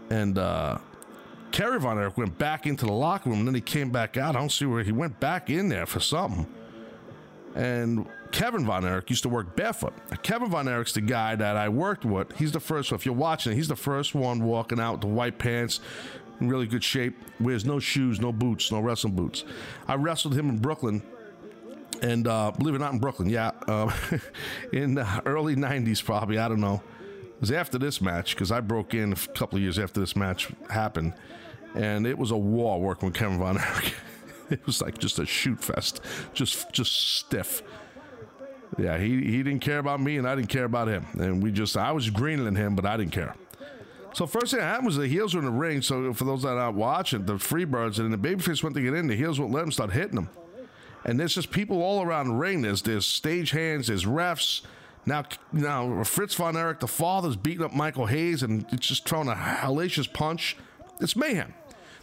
And 0.09 0.37
uh, 0.37 0.79
Kerry 1.51 1.79
von 1.79 1.97
Erich 1.97 2.17
went 2.17 2.37
back 2.37 2.67
into 2.67 2.85
the 2.85 2.91
locker 2.91 3.29
room, 3.29 3.39
and 3.39 3.47
then 3.47 3.55
he 3.55 3.61
came 3.61 3.91
back 3.91 4.17
out. 4.17 4.35
I 4.35 4.39
don't 4.39 4.51
see 4.51 4.65
where 4.65 4.83
he 4.83 4.91
went 4.91 5.19
back 5.19 5.49
in 5.49 5.69
there 5.69 5.85
for 5.85 5.99
something. 5.99 6.47
And 7.55 8.07
Kevin 8.31 8.65
Von 8.65 8.83
Erich 8.83 9.09
used 9.09 9.23
to 9.23 9.29
work 9.29 9.55
barefoot. 9.55 9.93
Kevin 10.23 10.49
Von 10.49 10.67
Erich's 10.67 10.93
the 10.93 11.01
guy 11.01 11.35
that 11.35 11.55
I 11.55 11.69
worked 11.69 12.03
with. 12.03 12.35
He's 12.37 12.51
the 12.51 12.59
first 12.59 12.91
one. 12.91 12.99
If 12.99 13.05
you're 13.05 13.13
watching 13.13 13.55
he's 13.55 13.67
the 13.67 13.75
first 13.75 14.15
one 14.15 14.43
walking 14.43 14.79
out 14.79 15.01
the 15.01 15.07
white 15.07 15.37
pants, 15.37 15.79
in 16.39 16.49
really 16.49 16.67
good 16.67 16.83
shape, 16.83 17.15
wears 17.39 17.65
no 17.65 17.79
shoes, 17.79 18.19
no 18.19 18.31
boots, 18.31 18.71
no 18.71 18.79
wrestling 18.79 19.15
boots. 19.15 19.43
I 19.87 19.95
wrestled 19.95 20.37
him 20.37 20.49
in 20.49 20.57
Brooklyn. 20.57 21.01
And 22.01 22.27
uh, 22.27 22.51
believe 22.51 22.73
it 22.73 22.77
or 22.77 22.79
not, 22.79 22.93
in 22.93 22.99
Brooklyn, 22.99 23.29
yeah, 23.29 23.51
uh, 23.67 23.89
in 24.73 24.95
the 24.95 25.21
early 25.25 25.55
90s, 25.55 26.03
probably, 26.03 26.37
I 26.37 26.49
don't 26.49 26.59
know. 26.59 26.81
It 27.35 27.41
was 27.41 27.51
after 27.51 27.77
this 27.77 28.01
match, 28.01 28.35
because 28.35 28.51
I 28.51 28.59
broke 28.59 28.93
in 28.93 29.13
a 29.13 29.15
couple 29.15 29.57
of 29.57 29.61
years 29.61 29.79
after 29.79 30.01
this 30.01 30.15
match 30.15 30.49
happened. 30.69 31.13
And 31.75 32.05
it 32.05 32.17
was 32.17 32.31
a 32.31 32.37
war 32.37 32.81
working 32.81 33.07
with 33.07 33.15
Kevin 33.15 33.39
Von 33.39 33.57
Erich. 33.57 33.93
it 34.49 34.65
was 34.65 34.81
like 34.81 34.97
just 34.97 35.19
a 35.19 35.25
shoot 35.25 35.59
fest, 35.59 36.01
just 36.33 36.71
just 36.71 37.15
stiff. 37.17 37.63
Yeah, 38.77 38.97
he, 38.97 39.21
he 39.23 39.43
didn't 39.43 39.59
care 39.59 39.79
about 39.79 40.01
me 40.01 40.17
and 40.17 40.27
I 40.27 40.35
didn't 40.35 40.49
care 40.49 40.65
about 40.65 40.87
him. 40.87 41.05
And 41.19 41.43
we 41.43 41.51
just, 41.51 41.77
I 41.77 41.91
was 41.91 42.09
than 42.09 42.55
him, 42.55 42.75
but 42.75 42.85
I 42.85 42.97
didn't 42.97 43.11
care. 43.11 43.35
So 44.13 44.27
first 44.27 44.51
thing 44.51 44.59
that 44.59 44.67
happened 44.67 44.87
was 44.87 44.97
the 44.97 45.07
heels 45.07 45.33
were 45.33 45.39
in 45.39 45.45
the 45.45 45.51
ring. 45.51 45.81
So 45.81 46.13
for 46.13 46.23
those 46.23 46.43
that 46.43 46.49
are 46.49 46.55
not 46.55 46.75
watching, 46.75 47.25
the 47.25 47.33
Freebirds 47.33 47.99
and 47.99 48.13
the 48.13 48.17
Babyface 48.17 48.61
went 48.61 48.75
to 48.75 48.81
get 48.81 48.93
in, 48.93 49.07
the 49.07 49.15
heels 49.15 49.39
wouldn't 49.39 49.55
let 49.55 49.61
them 49.61 49.71
start 49.71 49.91
hitting 49.91 50.15
them. 50.15 50.29
And 51.05 51.19
there's 51.19 51.35
just 51.35 51.51
people 51.51 51.81
all 51.81 52.03
around 52.03 52.29
the 52.29 52.35
ring. 52.35 52.61
There's 52.61 52.81
there's 52.83 53.05
stage 53.05 53.51
hands, 53.51 53.87
there's 53.87 54.05
refs. 54.05 54.61
Now 55.05 55.25
now 55.51 56.03
Fritz 56.03 56.35
von 56.35 56.55
Erich, 56.55 56.79
the 56.79 56.87
father's 56.87 57.35
beating 57.35 57.65
up 57.65 57.73
Michael 57.73 58.05
Hayes 58.05 58.43
and 58.43 58.65
it's 58.71 58.87
just 58.87 59.05
throwing 59.05 59.27
a 59.27 59.35
hellacious 59.35 60.11
punch. 60.11 60.57
It's 61.01 61.15
mayhem. 61.15 61.55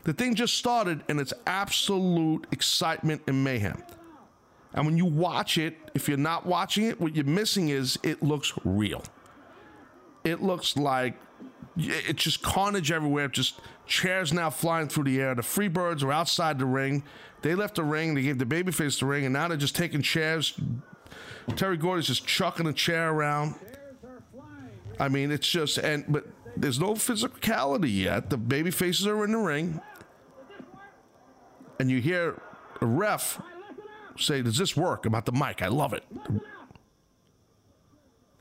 The 0.04 0.12
thing 0.12 0.34
just 0.34 0.54
started 0.54 1.02
and 1.08 1.20
it's 1.20 1.34
absolute 1.46 2.46
excitement 2.52 3.22
and 3.26 3.44
mayhem. 3.44 3.82
And 4.72 4.86
when 4.86 4.96
you 4.96 5.04
watch 5.04 5.58
it, 5.58 5.76
if 5.94 6.08
you're 6.08 6.16
not 6.16 6.46
watching 6.46 6.84
it, 6.84 7.00
what 7.00 7.14
you're 7.14 7.24
missing 7.24 7.70
is 7.70 7.98
it 8.02 8.22
looks 8.22 8.52
real. 8.64 9.02
It 10.24 10.42
looks 10.42 10.76
like 10.76 11.14
it's 11.76 12.22
just 12.22 12.42
carnage 12.42 12.92
everywhere. 12.92 13.28
Just 13.28 13.60
chairs 13.86 14.32
now 14.32 14.50
flying 14.50 14.88
through 14.88 15.04
the 15.04 15.20
air. 15.20 15.34
The 15.34 15.42
Freebirds 15.42 16.02
are 16.02 16.12
outside 16.12 16.58
the 16.58 16.66
ring. 16.66 17.02
They 17.42 17.54
left 17.54 17.76
the 17.76 17.84
ring. 17.84 18.14
They 18.14 18.22
gave 18.22 18.38
the 18.38 18.44
babyface 18.44 19.00
the 19.00 19.06
ring, 19.06 19.24
and 19.24 19.32
now 19.32 19.48
they're 19.48 19.56
just 19.56 19.76
taking 19.76 20.02
chairs. 20.02 20.58
Terry 21.56 21.76
Gordy's 21.76 22.06
just 22.06 22.26
chucking 22.26 22.66
a 22.66 22.72
chair 22.72 23.10
around. 23.10 23.54
I 24.98 25.08
mean, 25.08 25.30
it's 25.30 25.48
just 25.48 25.78
and 25.78 26.04
but 26.08 26.26
there's 26.56 26.78
no 26.78 26.92
physicality 26.92 28.02
yet. 28.02 28.30
The 28.30 28.36
baby 28.36 28.70
faces 28.70 29.06
are 29.06 29.24
in 29.24 29.32
the 29.32 29.38
ring, 29.38 29.80
and 31.80 31.90
you 31.90 31.98
hear 31.98 32.40
a 32.82 32.86
ref 32.86 33.40
say, 34.18 34.42
Does 34.42 34.58
this 34.58 34.76
work 34.76 35.06
about 35.06 35.24
the 35.24 35.32
mic? 35.32 35.62
I 35.62 35.68
love 35.68 35.94
it. 35.94 36.04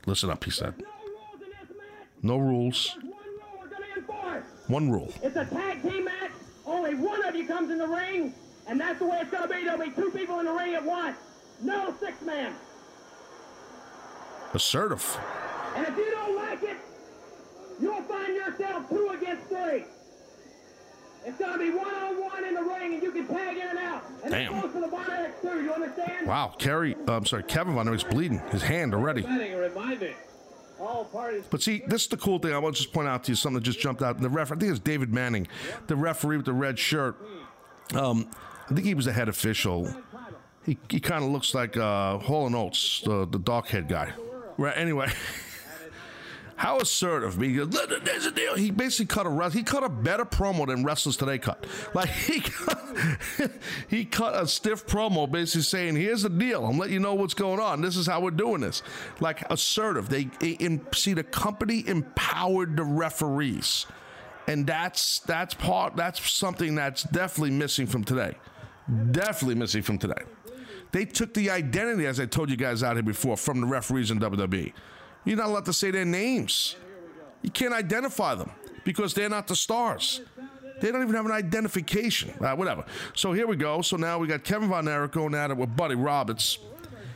Listen 0.06 0.30
up, 0.30 0.44
he 0.44 0.50
said. 0.50 0.74
No 2.22 2.36
rules. 2.36 2.96
One 3.00 3.10
rule 3.10 3.58
we're 3.58 3.68
going 3.68 3.82
to 3.82 3.98
enforce. 3.98 4.44
One 4.66 4.90
rule. 4.90 5.12
It's 5.22 5.36
a 5.36 5.46
tag 5.46 5.82
team 5.82 6.04
match. 6.04 6.32
Only 6.66 6.94
one 6.94 7.24
of 7.24 7.34
you 7.34 7.46
comes 7.46 7.70
in 7.70 7.78
the 7.78 7.88
ring, 7.88 8.34
and 8.68 8.78
that's 8.78 8.98
the 8.98 9.06
way 9.06 9.18
it's 9.22 9.30
going 9.30 9.48
to 9.48 9.54
be. 9.54 9.64
There'll 9.64 9.80
be 9.80 9.90
two 9.90 10.10
people 10.10 10.38
in 10.40 10.46
the 10.46 10.52
ring 10.52 10.74
at 10.74 10.84
once. 10.84 11.16
No 11.62 11.94
six 11.98 12.20
man. 12.22 12.54
Assertive. 14.52 15.18
And 15.76 15.86
if 15.86 15.96
you 15.96 16.10
don't 16.10 16.36
like 16.36 16.62
it, 16.62 16.76
you'll 17.80 18.02
find 18.02 18.34
yourself 18.34 18.88
two 18.90 19.08
against 19.16 19.46
three. 19.48 19.84
It's 21.24 21.38
going 21.38 21.52
to 21.52 21.58
be 21.58 21.70
one-on-one 21.70 22.44
in 22.44 22.54
the 22.54 22.62
ring, 22.62 22.94
and 22.94 23.02
you 23.02 23.12
can 23.12 23.26
tag 23.26 23.56
in 23.56 23.68
and 23.68 23.78
out. 23.78 24.02
And 24.24 24.32
Damn. 24.32 24.60
goes 24.60 24.72
for 24.72 24.80
the 24.80 24.88
Von 24.88 25.04
Erichs, 25.04 25.40
too. 25.42 25.62
You 25.62 25.72
understand? 25.72 26.26
Wow, 26.26 26.54
Kerry, 26.58 26.96
uh, 27.06 27.16
I'm 27.16 27.26
sorry, 27.26 27.42
Kevin 27.42 27.74
Von 27.74 27.86
Erich's 27.88 28.04
bleeding 28.04 28.38
his 28.50 28.62
hand 28.62 28.94
already. 28.94 29.22
Planning 29.22 29.52
and 29.52 29.60
reminding 29.60 30.14
all 30.80 31.04
parties 31.04 31.44
But 31.50 31.62
see, 31.62 31.82
this 31.86 32.02
is 32.02 32.08
the 32.08 32.16
cool 32.16 32.38
thing. 32.38 32.54
I 32.54 32.58
want 32.58 32.74
to 32.76 32.82
just 32.82 32.92
point 32.92 33.06
out 33.06 33.24
to 33.24 33.32
you 33.32 33.36
something 33.36 33.56
that 33.56 33.64
just 33.64 33.80
jumped 33.80 34.02
out. 34.02 34.18
The 34.18 34.30
ref, 34.30 34.50
I 34.50 34.56
think 34.56 34.70
it's 34.70 34.80
David 34.80 35.12
Manning, 35.12 35.46
the 35.86 35.96
referee 35.96 36.38
with 36.38 36.46
the 36.46 36.52
red 36.52 36.78
shirt. 36.78 37.16
Um, 37.94 38.30
I 38.68 38.74
think 38.74 38.86
he 38.86 38.94
was 38.94 39.04
the 39.04 39.12
head 39.12 39.28
official. 39.28 39.92
He, 40.64 40.78
he 40.88 41.00
kind 41.00 41.24
of 41.24 41.30
looks 41.30 41.54
like 41.54 41.76
uh, 41.76 42.18
Hall 42.18 42.46
and 42.46 42.54
Oates, 42.54 43.00
the, 43.04 43.26
the 43.26 43.38
dark 43.38 43.68
head 43.68 43.88
guy. 43.88 44.12
Right. 44.56 44.76
Anyway, 44.76 45.10
how 46.60 46.76
assertive. 46.76 47.38
"Look, 47.38 48.04
there's 48.04 48.26
a 48.26 48.30
deal. 48.30 48.54
He 48.54 48.70
basically 48.70 49.06
cut 49.06 49.26
a 49.26 49.50
he 49.50 49.62
cut 49.62 49.82
a 49.82 49.88
better 49.88 50.26
promo 50.26 50.66
than 50.66 50.84
wrestlers 50.84 51.16
today 51.16 51.38
cut. 51.38 51.66
Like 51.94 52.10
he 52.10 52.40
cut, 52.40 52.98
he 53.88 54.04
cut 54.04 54.34
a 54.36 54.46
stiff 54.46 54.86
promo, 54.86 55.30
basically 55.30 55.62
saying, 55.62 55.96
"Here's 55.96 56.20
the 56.20 56.28
deal. 56.28 56.66
I'm 56.66 56.76
letting 56.76 56.92
you 56.92 57.00
know 57.00 57.14
what's 57.14 57.32
going 57.32 57.60
on. 57.60 57.80
This 57.80 57.96
is 57.96 58.06
how 58.06 58.20
we're 58.20 58.30
doing 58.30 58.60
this." 58.60 58.82
Like 59.20 59.50
assertive. 59.50 60.10
They, 60.10 60.24
they 60.24 60.50
in, 60.50 60.86
see 60.92 61.14
the 61.14 61.24
company 61.24 61.82
empowered 61.88 62.76
the 62.76 62.84
referees, 62.84 63.86
and 64.46 64.66
that's 64.66 65.20
that's 65.20 65.54
part 65.54 65.96
that's 65.96 66.30
something 66.30 66.74
that's 66.74 67.04
definitely 67.04 67.52
missing 67.52 67.86
from 67.86 68.04
today. 68.04 68.36
Definitely 69.12 69.54
missing 69.54 69.80
from 69.80 69.96
today. 69.96 70.22
They 70.92 71.06
took 71.06 71.32
the 71.32 71.48
identity, 71.48 72.06
as 72.06 72.20
I 72.20 72.26
told 72.26 72.50
you 72.50 72.56
guys 72.56 72.82
out 72.82 72.96
here 72.96 73.02
before, 73.02 73.38
from 73.38 73.62
the 73.62 73.66
referees 73.66 74.10
in 74.10 74.20
WWE. 74.20 74.74
You're 75.24 75.36
not 75.36 75.46
allowed 75.46 75.66
to 75.66 75.72
say 75.72 75.90
their 75.90 76.04
names. 76.04 76.76
You 77.42 77.50
can't 77.50 77.74
identify 77.74 78.34
them 78.34 78.50
because 78.84 79.14
they're 79.14 79.28
not 79.28 79.46
the 79.46 79.56
stars. 79.56 80.20
They 80.80 80.90
don't 80.90 81.02
even 81.02 81.14
have 81.14 81.26
an 81.26 81.32
identification. 81.32 82.32
Uh, 82.40 82.54
whatever. 82.56 82.84
So 83.14 83.32
here 83.32 83.46
we 83.46 83.56
go. 83.56 83.82
So 83.82 83.96
now 83.96 84.18
we 84.18 84.26
got 84.26 84.44
Kevin 84.44 84.68
Von 84.68 84.88
Erich 84.88 85.12
going 85.12 85.34
at 85.34 85.50
it 85.50 85.56
with 85.56 85.76
Buddy 85.76 85.94
Roberts. 85.94 86.58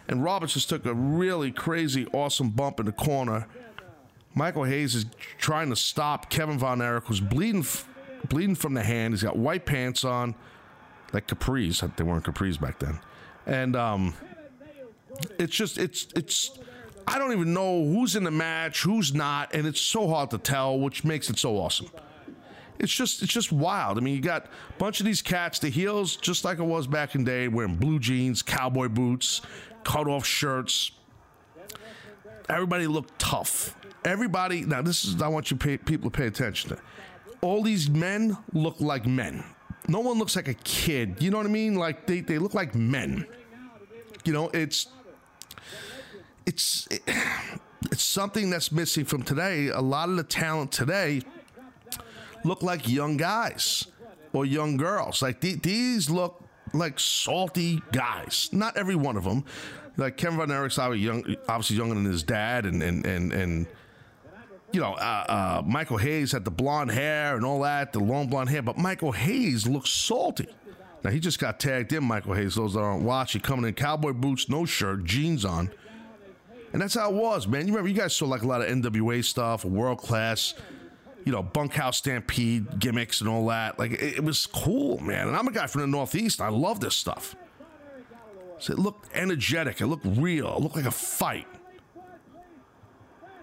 And 0.06 0.22
Roberts 0.22 0.52
just 0.52 0.68
took 0.68 0.84
a 0.84 0.92
really 0.92 1.50
crazy, 1.50 2.06
awesome 2.12 2.50
bump 2.50 2.78
in 2.78 2.86
the 2.86 2.92
corner. 2.92 3.46
Michael 4.34 4.64
Hayes 4.64 4.94
is 4.94 5.06
trying 5.38 5.70
to 5.70 5.76
stop 5.76 6.28
Kevin 6.28 6.58
Von 6.58 6.82
Erich, 6.82 7.04
who's 7.04 7.20
bleeding, 7.20 7.60
f- 7.60 7.88
bleeding 8.28 8.54
from 8.54 8.74
the 8.74 8.82
hand. 8.82 9.14
He's 9.14 9.22
got 9.22 9.36
white 9.36 9.64
pants 9.64 10.04
on, 10.04 10.34
like 11.12 11.26
capris. 11.26 11.96
They 11.96 12.04
weren't 12.04 12.24
capris 12.24 12.60
back 12.60 12.80
then. 12.80 13.00
And 13.46 13.76
um, 13.76 14.14
it's 15.38 15.54
just 15.54 15.78
it's 15.78 16.08
it's 16.16 16.58
I 17.06 17.18
don't 17.18 17.32
even 17.32 17.52
know 17.52 17.84
who's 17.84 18.16
in 18.16 18.24
the 18.24 18.30
match, 18.30 18.82
who's 18.82 19.14
not, 19.14 19.54
and 19.54 19.66
it's 19.66 19.80
so 19.80 20.08
hard 20.08 20.30
to 20.30 20.38
tell, 20.38 20.78
which 20.78 21.04
makes 21.04 21.28
it 21.28 21.38
so 21.38 21.56
awesome. 21.56 21.90
It's 22.78 22.92
just 22.92 23.22
it's 23.22 23.32
just 23.32 23.52
wild. 23.52 23.98
I 23.98 24.00
mean, 24.00 24.14
you 24.14 24.20
got 24.20 24.46
a 24.46 24.78
bunch 24.78 25.00
of 25.00 25.06
these 25.06 25.22
cats, 25.22 25.58
the 25.58 25.68
heels, 25.68 26.16
just 26.16 26.44
like 26.44 26.58
it 26.58 26.64
was 26.64 26.86
back 26.86 27.14
in 27.14 27.24
the 27.24 27.30
day, 27.30 27.48
wearing 27.48 27.76
blue 27.76 27.98
jeans, 27.98 28.42
cowboy 28.42 28.88
boots, 28.88 29.42
cut 29.84 30.08
off 30.08 30.26
shirts. 30.26 30.92
Everybody 32.48 32.86
looked 32.86 33.18
tough. 33.18 33.76
Everybody 34.04 34.62
now 34.62 34.82
this 34.82 35.04
is 35.04 35.22
I 35.22 35.28
want 35.28 35.50
you 35.50 35.56
pay, 35.56 35.78
people 35.78 36.10
to 36.10 36.16
pay 36.16 36.26
attention 36.26 36.70
to. 36.70 36.78
All 37.40 37.62
these 37.62 37.88
men 37.88 38.36
look 38.52 38.80
like 38.80 39.06
men. 39.06 39.44
No 39.86 40.00
one 40.00 40.18
looks 40.18 40.34
like 40.34 40.48
a 40.48 40.54
kid. 40.54 41.22
You 41.22 41.30
know 41.30 41.36
what 41.36 41.46
I 41.46 41.50
mean? 41.50 41.76
Like 41.76 42.06
they, 42.06 42.20
they 42.20 42.38
look 42.38 42.54
like 42.54 42.74
men. 42.74 43.26
You 44.24 44.32
know, 44.32 44.48
it's 44.54 44.88
it's 46.46 46.88
it's 47.90 48.02
something 48.04 48.50
that's 48.50 48.70
missing 48.72 49.04
from 49.04 49.22
today. 49.22 49.68
A 49.68 49.80
lot 49.80 50.08
of 50.08 50.16
the 50.16 50.24
talent 50.24 50.72
today 50.72 51.22
look 52.44 52.62
like 52.62 52.88
young 52.88 53.16
guys 53.16 53.86
or 54.32 54.44
young 54.44 54.76
girls. 54.76 55.22
Like 55.22 55.40
the- 55.40 55.54
these 55.56 56.10
look 56.10 56.42
like 56.72 56.98
salty 56.98 57.80
guys. 57.92 58.48
Not 58.52 58.76
every 58.76 58.96
one 58.96 59.16
of 59.16 59.24
them. 59.24 59.44
Like 59.96 60.16
Kevin 60.16 60.38
Von 60.38 60.50
Erich's 60.50 60.78
obviously 60.78 61.76
younger 61.76 61.94
than 61.94 62.04
his 62.04 62.24
dad, 62.24 62.66
and 62.66 62.82
and 62.82 63.06
and 63.06 63.32
and 63.32 63.66
you 64.72 64.80
know, 64.80 64.94
uh, 64.94 65.24
uh, 65.28 65.62
Michael 65.64 65.98
Hayes 65.98 66.32
had 66.32 66.44
the 66.44 66.50
blonde 66.50 66.90
hair 66.90 67.36
and 67.36 67.44
all 67.44 67.60
that, 67.60 67.92
the 67.92 68.00
long 68.00 68.26
blonde 68.26 68.48
hair, 68.50 68.60
but 68.60 68.76
Michael 68.76 69.12
Hayes 69.12 69.68
looks 69.68 69.90
salty. 69.90 70.48
Now 71.04 71.10
he 71.10 71.20
just 71.20 71.38
got 71.38 71.60
tagged 71.60 71.92
in. 71.92 72.02
Michael 72.02 72.34
Hayes, 72.34 72.56
those 72.56 72.74
that 72.74 72.80
aren't 72.80 73.04
watching, 73.04 73.40
coming 73.40 73.66
in 73.66 73.74
cowboy 73.74 74.12
boots, 74.14 74.48
no 74.48 74.64
shirt, 74.64 75.04
jeans 75.04 75.44
on. 75.44 75.70
And 76.74 76.82
that's 76.82 76.94
how 76.94 77.08
it 77.08 77.14
was, 77.14 77.46
man. 77.46 77.68
You 77.68 77.72
remember, 77.72 77.88
you 77.88 77.94
guys 77.94 78.16
saw 78.16 78.26
like 78.26 78.42
a 78.42 78.48
lot 78.48 78.60
of 78.60 78.66
NWA 78.66 79.24
stuff, 79.24 79.64
world 79.64 79.98
class, 79.98 80.54
you 81.24 81.30
know, 81.30 81.40
bunkhouse 81.40 81.98
stampede 81.98 82.80
gimmicks 82.80 83.20
and 83.20 83.30
all 83.30 83.46
that. 83.46 83.78
Like, 83.78 83.92
it, 83.92 84.16
it 84.16 84.24
was 84.24 84.44
cool, 84.46 84.98
man. 84.98 85.28
And 85.28 85.36
I'm 85.36 85.46
a 85.46 85.52
guy 85.52 85.68
from 85.68 85.82
the 85.82 85.86
Northeast. 85.86 86.40
I 86.40 86.48
love 86.48 86.80
this 86.80 86.96
stuff. 86.96 87.36
So 88.58 88.72
it 88.72 88.80
looked 88.80 89.08
energetic. 89.14 89.80
It 89.80 89.86
looked 89.86 90.04
real. 90.04 90.56
It 90.56 90.62
looked 90.62 90.74
like 90.74 90.84
a 90.84 90.90
fight. 90.90 91.46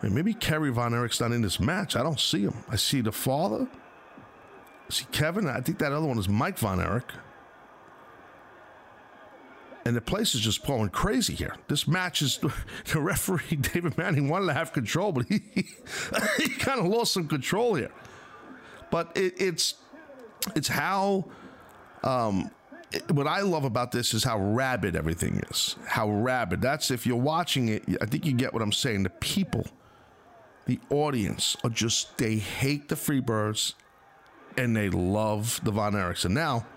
Maybe 0.04 0.34
Kerry 0.34 0.70
Von 0.70 0.94
Erich's 0.94 1.22
not 1.22 1.32
in 1.32 1.42
this 1.42 1.58
match. 1.58 1.96
I 1.96 2.04
don't 2.04 2.20
see 2.20 2.42
him. 2.42 2.66
I 2.68 2.76
see 2.76 3.00
the 3.00 3.14
father. 3.14 3.66
I 4.90 4.92
see 4.92 5.06
Kevin. 5.14 5.48
I 5.48 5.62
think 5.62 5.78
that 5.78 5.94
other 5.94 6.06
one 6.06 6.20
is 6.20 6.28
Mike 6.28 6.58
Von 6.58 6.82
Erich. 6.82 7.14
And 9.84 9.96
the 9.96 10.02
place 10.02 10.36
is 10.36 10.42
just 10.42 10.66
going 10.66 10.90
crazy 10.90 11.34
here. 11.34 11.56
This 11.68 11.88
match 11.88 12.22
is 12.22 12.38
the 12.94 13.00
referee 13.00 13.56
David 13.62 13.98
Manning 13.98 14.30
wanted 14.30 14.46
to 14.48 14.54
have 14.54 14.74
control, 14.74 15.12
but 15.12 15.26
he 15.28 15.42
he 16.38 16.50
kind 16.50 16.80
of 16.80 16.86
lost 16.86 17.14
some 17.14 17.28
control 17.28 17.74
here. 17.76 17.92
But 18.92 19.12
it, 19.16 19.34
it's 19.42 19.76
it's 20.56 20.68
how 20.68 21.26
um, 22.04 22.52
it- 22.92 23.10
what 23.12 23.26
I 23.26 23.42
love 23.42 23.64
about 23.64 23.92
this 23.92 24.14
is 24.14 24.24
how 24.24 24.38
rabid 24.40 24.96
everything 24.96 25.42
is. 25.50 25.76
How 25.88 26.10
rabid. 26.10 26.62
That's 26.62 26.92
if 26.92 27.08
you're 27.08 27.16
watching 27.18 27.70
it. 27.70 27.84
I 28.02 28.06
think 28.06 28.26
you 28.26 28.34
get 28.34 28.54
what 28.54 28.62
I'm 28.62 28.72
saying. 28.72 29.02
The 29.04 29.10
people, 29.10 29.66
the 30.68 30.80
audience 30.92 31.58
are 31.64 31.70
just 31.72 32.18
they 32.20 32.36
hate 32.36 32.88
the 32.90 32.96
Freebirds, 32.96 33.74
and 34.58 34.76
they 34.76 34.90
love 34.90 35.60
the 35.64 35.72
Von 35.72 35.94
Erichs. 35.94 36.24
And 36.26 36.36
now. 36.36 36.68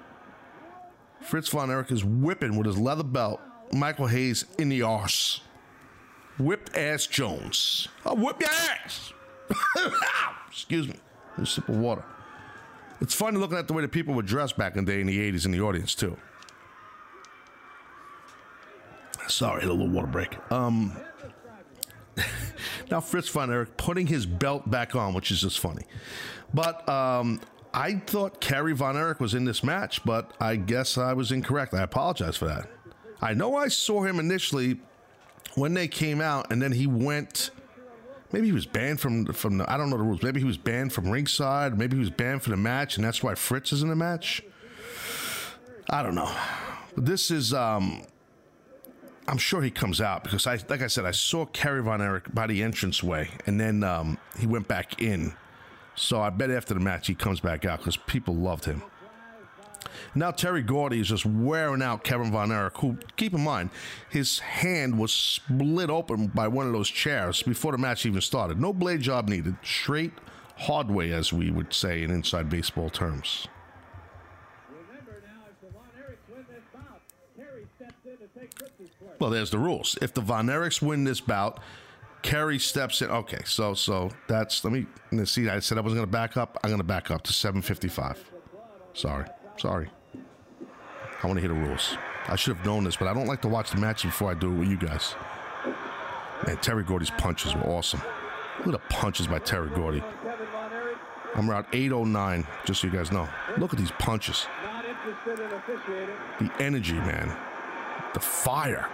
Fritz 1.24 1.48
von 1.48 1.70
Erich 1.70 1.90
is 1.90 2.04
whipping 2.04 2.56
with 2.56 2.66
his 2.66 2.78
leather 2.78 3.02
belt 3.02 3.40
Michael 3.72 4.06
Hayes 4.06 4.44
in 4.58 4.68
the 4.68 4.82
arse. 4.82 5.40
Whipped 6.38 6.76
ass 6.76 7.06
Jones. 7.06 7.88
I'll 8.04 8.16
whip 8.16 8.40
your 8.40 8.50
ass. 8.50 9.12
Excuse 10.48 10.88
me. 10.88 10.96
A 11.38 11.46
sip 11.46 11.68
of 11.68 11.76
water. 11.76 12.04
It's 13.00 13.14
funny 13.14 13.38
looking 13.38 13.56
at 13.56 13.66
the 13.66 13.72
way 13.72 13.82
the 13.82 13.88
people 13.88 14.14
were 14.14 14.22
dressed 14.22 14.56
back 14.56 14.76
in 14.76 14.84
the 14.84 14.92
day 14.92 15.00
in 15.00 15.06
the 15.06 15.32
80s 15.32 15.46
in 15.46 15.52
the 15.52 15.60
audience, 15.60 15.94
too. 15.94 16.16
Sorry, 19.26 19.64
a 19.64 19.66
little 19.66 19.88
water 19.88 20.06
break. 20.06 20.36
Um, 20.52 20.96
now 22.90 23.00
Fritz 23.00 23.28
von 23.28 23.50
Erich 23.50 23.76
putting 23.76 24.06
his 24.06 24.26
belt 24.26 24.70
back 24.70 24.94
on, 24.94 25.14
which 25.14 25.30
is 25.30 25.40
just 25.40 25.58
funny. 25.58 25.84
But 26.52 26.86
um, 26.88 27.40
I 27.74 27.94
thought 28.06 28.40
Kerry 28.40 28.72
von 28.72 28.96
Erich 28.96 29.18
was 29.18 29.34
in 29.34 29.44
this 29.44 29.64
match, 29.64 30.04
but 30.04 30.30
I 30.40 30.54
guess 30.54 30.96
I 30.96 31.12
was 31.12 31.32
incorrect. 31.32 31.74
I 31.74 31.82
apologize 31.82 32.36
for 32.36 32.46
that. 32.46 32.70
I 33.20 33.34
know 33.34 33.56
I 33.56 33.66
saw 33.66 34.04
him 34.04 34.20
initially 34.20 34.78
when 35.56 35.74
they 35.74 35.88
came 35.88 36.20
out, 36.20 36.52
and 36.52 36.62
then 36.62 36.72
he 36.72 36.86
went. 36.86 37.50
Maybe 38.32 38.46
he 38.46 38.52
was 38.52 38.64
banned 38.66 39.00
from 39.00 39.26
from 39.26 39.58
the. 39.58 39.70
I 39.70 39.76
don't 39.76 39.90
know 39.90 39.96
the 39.96 40.04
rules. 40.04 40.22
Maybe 40.22 40.38
he 40.40 40.46
was 40.46 40.56
banned 40.56 40.92
from 40.92 41.10
ringside. 41.10 41.76
Maybe 41.76 41.96
he 41.96 42.00
was 42.00 42.10
banned 42.10 42.42
from 42.42 42.52
the 42.52 42.56
match, 42.56 42.96
and 42.96 43.04
that's 43.04 43.22
why 43.22 43.34
Fritz 43.34 43.72
is 43.72 43.82
in 43.82 43.88
the 43.88 43.96
match. 43.96 44.42
I 45.90 46.02
don't 46.02 46.14
know. 46.14 46.32
But 46.94 47.06
this 47.06 47.30
is. 47.30 47.52
um 47.52 48.04
I'm 49.26 49.38
sure 49.38 49.62
he 49.62 49.70
comes 49.70 50.02
out 50.02 50.22
because 50.22 50.46
I, 50.46 50.58
like 50.68 50.82
I 50.82 50.86
said, 50.86 51.06
I 51.06 51.10
saw 51.10 51.46
Kerry 51.46 51.82
Von 51.82 52.02
Erich 52.02 52.32
by 52.34 52.46
the 52.46 52.60
entranceway, 52.60 53.30
and 53.46 53.58
then 53.58 53.82
um, 53.82 54.18
he 54.38 54.46
went 54.46 54.68
back 54.68 55.00
in. 55.00 55.34
So 55.94 56.20
I 56.20 56.30
bet 56.30 56.50
after 56.50 56.74
the 56.74 56.80
match 56.80 57.06
he 57.06 57.14
comes 57.14 57.40
back 57.40 57.64
out 57.64 57.78
because 57.78 57.96
people 57.96 58.34
loved 58.34 58.64
him. 58.64 58.82
Now 60.14 60.30
Terry 60.30 60.62
Gordy 60.62 61.00
is 61.00 61.08
just 61.08 61.26
wearing 61.26 61.82
out 61.82 62.04
Kevin 62.04 62.30
Von 62.30 62.52
Erich, 62.52 62.76
who, 62.78 62.98
keep 63.16 63.34
in 63.34 63.42
mind, 63.42 63.70
his 64.08 64.38
hand 64.38 64.98
was 64.98 65.12
split 65.12 65.90
open 65.90 66.28
by 66.28 66.48
one 66.48 66.66
of 66.66 66.72
those 66.72 66.88
chairs 66.88 67.42
before 67.42 67.72
the 67.72 67.78
match 67.78 68.06
even 68.06 68.20
started. 68.20 68.60
No 68.60 68.72
blade 68.72 69.00
job 69.00 69.28
needed. 69.28 69.56
Straight 69.62 70.12
hard 70.56 70.90
way, 70.90 71.12
as 71.12 71.32
we 71.32 71.50
would 71.50 71.72
say 71.72 72.02
in 72.02 72.10
inside 72.10 72.48
baseball 72.48 72.90
terms. 72.90 73.48
Well, 79.18 79.30
there's 79.30 79.50
the 79.50 79.58
rules. 79.58 79.96
If 80.02 80.14
the 80.14 80.20
Von 80.20 80.46
Erichs 80.46 80.82
win 80.82 81.04
this 81.04 81.20
bout, 81.20 81.60
Kerry 82.24 82.58
steps 82.58 83.02
in. 83.02 83.10
Okay, 83.10 83.42
so 83.44 83.74
so 83.74 84.10
that's 84.26 84.64
let 84.64 84.72
me 84.72 84.86
see. 85.26 85.46
I 85.48 85.58
said 85.60 85.76
I 85.76 85.82
wasn't 85.82 85.98
going 85.98 86.08
to 86.08 86.12
back 86.12 86.38
up. 86.38 86.58
I'm 86.64 86.70
going 86.70 86.78
to 86.78 86.84
back 86.84 87.10
up 87.10 87.22
to 87.24 87.32
7:55. 87.32 88.16
Sorry, 88.94 89.26
sorry. 89.58 89.90
I 91.22 91.26
want 91.26 91.36
to 91.36 91.40
hear 91.40 91.50
the 91.50 91.68
rules. 91.68 91.98
I 92.26 92.36
should 92.36 92.56
have 92.56 92.64
known 92.64 92.84
this, 92.84 92.96
but 92.96 93.08
I 93.08 93.14
don't 93.14 93.26
like 93.26 93.42
to 93.42 93.48
watch 93.48 93.70
the 93.72 93.76
match 93.76 94.04
before 94.04 94.30
I 94.30 94.34
do 94.34 94.50
it 94.50 94.54
with 94.54 94.68
you 94.68 94.78
guys. 94.78 95.14
Man, 96.46 96.56
Terry 96.56 96.82
Gordy's 96.82 97.10
punches 97.10 97.54
were 97.54 97.64
awesome. 97.64 98.00
Look 98.64 98.74
at 98.74 98.88
the 98.88 98.94
punches 98.94 99.26
by 99.26 99.38
Terry 99.40 99.68
Gordy. 99.68 100.02
I'm 101.34 101.50
around 101.50 101.66
809, 101.74 102.46
just 102.64 102.80
so 102.80 102.86
you 102.86 102.92
guys 102.92 103.12
know. 103.12 103.28
Look 103.58 103.74
at 103.74 103.78
these 103.78 103.92
punches. 103.98 104.46
The 106.38 106.50
energy, 106.58 106.94
man. 106.94 107.36
The 108.14 108.20
fire. 108.20 108.88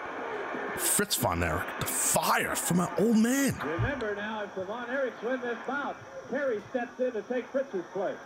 Fritz 0.80 1.14
von 1.16 1.42
Erich. 1.42 1.66
The 1.80 1.86
fire 1.86 2.54
from 2.54 2.78
my 2.78 2.90
old 2.98 3.16
man. 3.16 3.54
Remember 3.64 4.14
now, 4.14 4.42
if 4.42 4.54
the 4.54 4.64
Von 4.64 4.86
Erichs 4.86 5.22
win 5.22 5.40
this 5.40 5.58
bout, 5.66 5.96
Kerry 6.30 6.60
steps 6.70 6.98
in 7.00 7.12
to 7.12 7.22
take 7.22 7.46
Fritz's 7.46 7.84
place. 7.92 8.16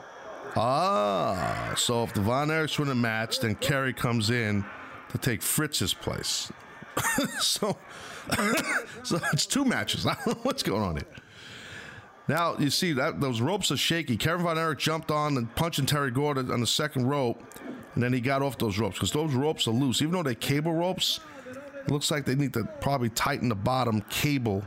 Ah, 0.56 1.74
so 1.76 2.04
if 2.04 2.12
the 2.14 2.20
Von 2.20 2.48
Erichs 2.48 2.78
win 2.78 2.88
a 2.88 2.94
match, 2.94 3.40
then 3.40 3.54
Kerry 3.56 3.92
comes 3.92 4.30
in 4.30 4.64
to 5.10 5.18
take 5.18 5.42
Fritz's 5.42 5.94
place. 5.94 6.52
so, 7.40 7.76
so 9.02 9.18
it's 9.32 9.46
two 9.46 9.64
matches. 9.64 10.06
I 10.06 10.14
don't 10.14 10.26
know 10.28 10.40
what's 10.42 10.62
going 10.62 10.82
on 10.82 10.96
here. 10.96 11.06
Now 12.28 12.56
you 12.58 12.70
see 12.70 12.92
that 12.94 13.20
those 13.20 13.40
ropes 13.40 13.70
are 13.70 13.76
shaky. 13.76 14.16
Kevin 14.16 14.44
Von 14.44 14.58
Erich 14.58 14.78
jumped 14.78 15.10
on 15.10 15.36
and 15.36 15.54
punching 15.56 15.86
Terry 15.86 16.10
Gordy 16.10 16.40
on 16.50 16.60
the 16.60 16.66
second 16.66 17.06
rope, 17.06 17.42
and 17.94 18.02
then 18.02 18.12
he 18.12 18.20
got 18.20 18.42
off 18.42 18.56
those 18.58 18.78
ropes 18.78 18.96
because 18.96 19.10
those 19.10 19.34
ropes 19.34 19.68
are 19.68 19.72
loose. 19.72 20.00
Even 20.00 20.12
though 20.12 20.22
they're 20.22 20.34
cable 20.34 20.72
ropes, 20.72 21.20
looks 21.88 22.10
like 22.10 22.24
they 22.24 22.34
need 22.34 22.52
to 22.54 22.64
probably 22.80 23.10
tighten 23.10 23.48
the 23.48 23.54
bottom 23.54 24.00
cable. 24.02 24.62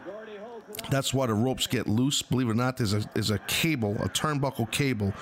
That's 0.89 1.13
why 1.13 1.25
the 1.25 1.33
ropes 1.33 1.67
get 1.67 1.87
loose. 1.87 2.21
Believe 2.21 2.47
it 2.47 2.51
or 2.51 2.55
not, 2.55 2.77
there's 2.77 2.93
a 2.93 3.03
there's 3.13 3.31
a 3.31 3.39
cable, 3.39 3.95
a 3.95 4.09
turnbuckle 4.09 4.69
cable, 4.71 5.13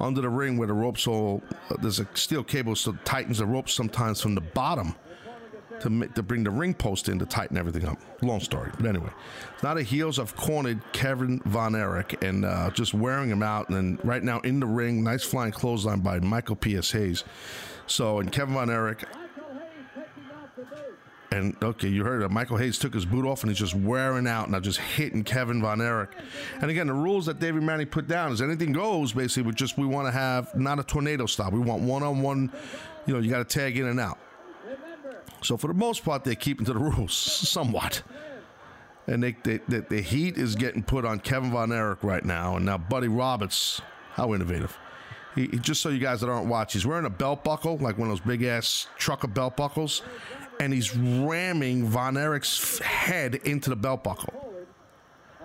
under 0.00 0.20
the 0.20 0.28
ring 0.28 0.56
where 0.56 0.68
the 0.68 0.74
ropes 0.74 1.06
all 1.06 1.42
there's 1.80 2.00
a 2.00 2.08
steel 2.14 2.42
cable 2.42 2.74
so 2.74 2.92
tightens 3.04 3.38
the 3.38 3.46
ropes 3.46 3.74
sometimes 3.74 4.20
from 4.20 4.34
the 4.34 4.40
bottom 4.40 4.94
to 5.80 6.08
to 6.14 6.22
bring 6.22 6.44
the 6.44 6.50
ring 6.50 6.74
post 6.74 7.08
in 7.08 7.18
to 7.18 7.26
tighten 7.26 7.56
everything 7.56 7.86
up. 7.86 7.98
Long 8.22 8.40
story, 8.40 8.70
but 8.76 8.86
anyway, 8.86 9.10
now 9.62 9.74
the 9.74 9.82
heels 9.82 10.16
have 10.16 10.34
cornered 10.36 10.80
Kevin 10.92 11.40
Von 11.44 11.74
Erich 11.74 12.22
and 12.22 12.44
uh, 12.44 12.70
just 12.70 12.94
wearing 12.94 13.30
him 13.30 13.42
out. 13.42 13.68
And 13.68 14.02
right 14.04 14.22
now 14.22 14.40
in 14.40 14.60
the 14.60 14.66
ring, 14.66 15.02
nice 15.04 15.24
flying 15.24 15.52
clothesline 15.52 16.00
by 16.00 16.20
Michael 16.20 16.56
P.S. 16.56 16.90
Hayes. 16.92 17.24
So 17.86 18.20
and 18.20 18.32
Kevin 18.32 18.54
Von 18.54 18.70
Erich 18.70 19.04
and 21.32 21.56
okay, 21.62 21.88
you 21.88 22.04
heard 22.04 22.22
it. 22.22 22.30
Michael 22.30 22.58
Hayes 22.58 22.78
took 22.78 22.92
his 22.92 23.06
boot 23.06 23.24
off 23.26 23.42
and 23.42 23.50
he's 23.50 23.58
just 23.58 23.74
wearing 23.74 24.26
out, 24.26 24.50
now 24.50 24.60
just 24.60 24.78
hitting 24.78 25.24
Kevin 25.24 25.62
Von 25.62 25.80
Erich. 25.80 26.10
And 26.60 26.70
again, 26.70 26.86
the 26.88 26.92
rules 26.92 27.26
that 27.26 27.38
David 27.40 27.62
Manning 27.62 27.86
put 27.86 28.06
down 28.06 28.32
is 28.32 28.42
anything 28.42 28.72
goes. 28.72 29.12
Basically, 29.12 29.44
we 29.44 29.52
just 29.52 29.78
we 29.78 29.86
want 29.86 30.06
to 30.06 30.12
have 30.12 30.54
not 30.54 30.78
a 30.78 30.84
tornado 30.84 31.26
style. 31.26 31.50
We 31.50 31.60
want 31.60 31.82
one 31.82 32.02
on 32.02 32.20
one. 32.20 32.52
You 33.06 33.14
know, 33.14 33.20
you 33.20 33.30
got 33.30 33.38
to 33.38 33.44
tag 33.58 33.78
in 33.78 33.86
and 33.86 33.98
out. 33.98 34.18
So 35.42 35.56
for 35.56 35.66
the 35.68 35.74
most 35.74 36.04
part, 36.04 36.22
they're 36.22 36.34
keeping 36.34 36.66
to 36.66 36.72
the 36.72 36.78
rules 36.78 37.14
somewhat. 37.16 38.02
And 39.08 39.22
they, 39.22 39.36
they, 39.42 39.58
they, 39.66 39.80
the 39.80 40.00
heat 40.00 40.38
is 40.38 40.54
getting 40.54 40.82
put 40.84 41.04
on 41.04 41.18
Kevin 41.18 41.50
Von 41.50 41.72
Erich 41.72 42.04
right 42.04 42.24
now, 42.24 42.56
and 42.56 42.64
now 42.64 42.78
Buddy 42.78 43.08
Roberts. 43.08 43.80
How 44.12 44.34
innovative! 44.34 44.78
He, 45.34 45.46
he- 45.46 45.58
just 45.58 45.80
so 45.80 45.88
you 45.88 45.98
guys 45.98 46.20
that 46.20 46.28
aren't 46.28 46.46
watching, 46.46 46.78
he's 46.78 46.86
wearing 46.86 47.06
a 47.06 47.10
belt 47.10 47.42
buckle, 47.42 47.78
like 47.78 47.98
one 47.98 48.08
of 48.10 48.16
those 48.18 48.24
big 48.26 48.42
ass 48.44 48.86
trucker 48.98 49.26
belt 49.26 49.56
buckles, 49.56 50.02
and 50.62 50.72
he's 50.72 50.96
ramming 50.96 51.86
Von 51.86 52.16
Erich's 52.16 52.78
head 52.78 53.34
into 53.34 53.68
the 53.68 53.74
belt 53.74 54.04
buckle. 54.04 54.52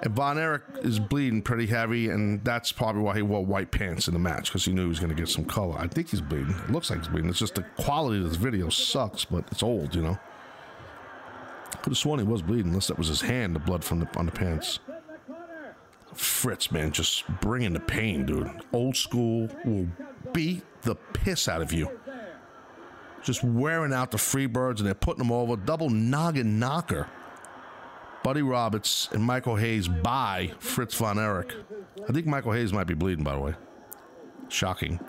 And 0.03 0.13
Von 0.13 0.37
Erich 0.37 0.61
is 0.83 0.99
bleeding 0.99 1.41
pretty 1.41 1.65
heavy, 1.65 2.09
and 2.09 2.43
that's 2.43 2.71
probably 2.71 3.01
why 3.01 3.15
he 3.15 3.23
wore 3.23 3.43
white 3.43 3.71
pants 3.71 4.07
in 4.07 4.13
the 4.13 4.19
match 4.19 4.49
because 4.49 4.63
he 4.63 4.71
knew 4.71 4.83
he 4.83 4.89
was 4.89 4.99
going 4.99 5.09
to 5.09 5.15
get 5.15 5.27
some 5.27 5.45
color. 5.45 5.75
I 5.75 5.87
think 5.87 6.09
he's 6.09 6.21
bleeding. 6.21 6.51
It 6.51 6.71
looks 6.71 6.91
like 6.91 6.99
he's 6.99 7.07
bleeding. 7.07 7.31
It's 7.31 7.39
just 7.39 7.55
the 7.55 7.63
quality 7.79 8.19
of 8.19 8.29
this 8.29 8.37
video 8.37 8.69
sucks, 8.69 9.25
but 9.25 9.43
it's 9.51 9.63
old, 9.63 9.95
you 9.95 10.03
know. 10.03 10.19
Could 11.81 11.93
have 11.93 11.97
sworn 11.97 12.19
he 12.19 12.25
was 12.25 12.43
bleeding, 12.43 12.67
unless 12.67 12.87
that 12.87 12.97
was 12.99 13.07
his 13.07 13.21
hand, 13.21 13.55
the 13.55 13.59
blood 13.59 13.83
from 13.83 13.99
the 13.99 14.19
on 14.19 14.27
the 14.27 14.31
pants. 14.31 14.79
Fritz, 16.13 16.71
man, 16.71 16.91
just 16.91 17.27
bringing 17.41 17.73
the 17.73 17.79
pain, 17.79 18.25
dude. 18.25 18.51
Old 18.71 18.95
school 18.95 19.49
will 19.65 19.87
beat 20.31 20.63
the 20.83 20.95
piss 20.95 21.47
out 21.47 21.63
of 21.63 21.73
you. 21.73 21.89
Just 23.23 23.43
wearing 23.43 23.93
out 23.93 24.11
the 24.11 24.17
Freebirds, 24.17 24.77
and 24.77 24.87
they're 24.87 24.93
putting 24.93 25.19
them 25.19 25.31
over. 25.31 25.55
Double 25.55 25.89
noggin 25.89 26.59
knocker. 26.59 27.07
Buddy 28.23 28.41
Roberts 28.41 29.09
and 29.11 29.23
Michael 29.23 29.55
Hayes 29.55 29.87
by 29.87 30.51
Fritz 30.59 30.95
von 30.95 31.17
Erich. 31.17 31.53
I 32.07 32.11
think 32.11 32.25
Michael 32.25 32.51
Hayes 32.51 32.73
might 32.73 32.87
be 32.87 32.93
bleeding, 32.93 33.23
by 33.23 33.33
the 33.33 33.39
way. 33.39 33.53
Shocking. 34.49 34.99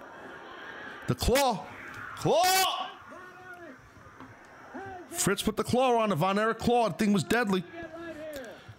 The 1.07 1.14
claw. 1.14 1.64
Claw! 2.16 2.90
Fritz 5.11 5.42
put 5.42 5.57
the 5.57 5.64
claw 5.64 5.97
on 5.99 6.11
the 6.11 6.16
Von 6.16 6.38
Erich 6.38 6.59
claw. 6.59 6.88
The 6.88 6.94
thing 6.94 7.12
was 7.12 7.25
deadly. 7.25 7.64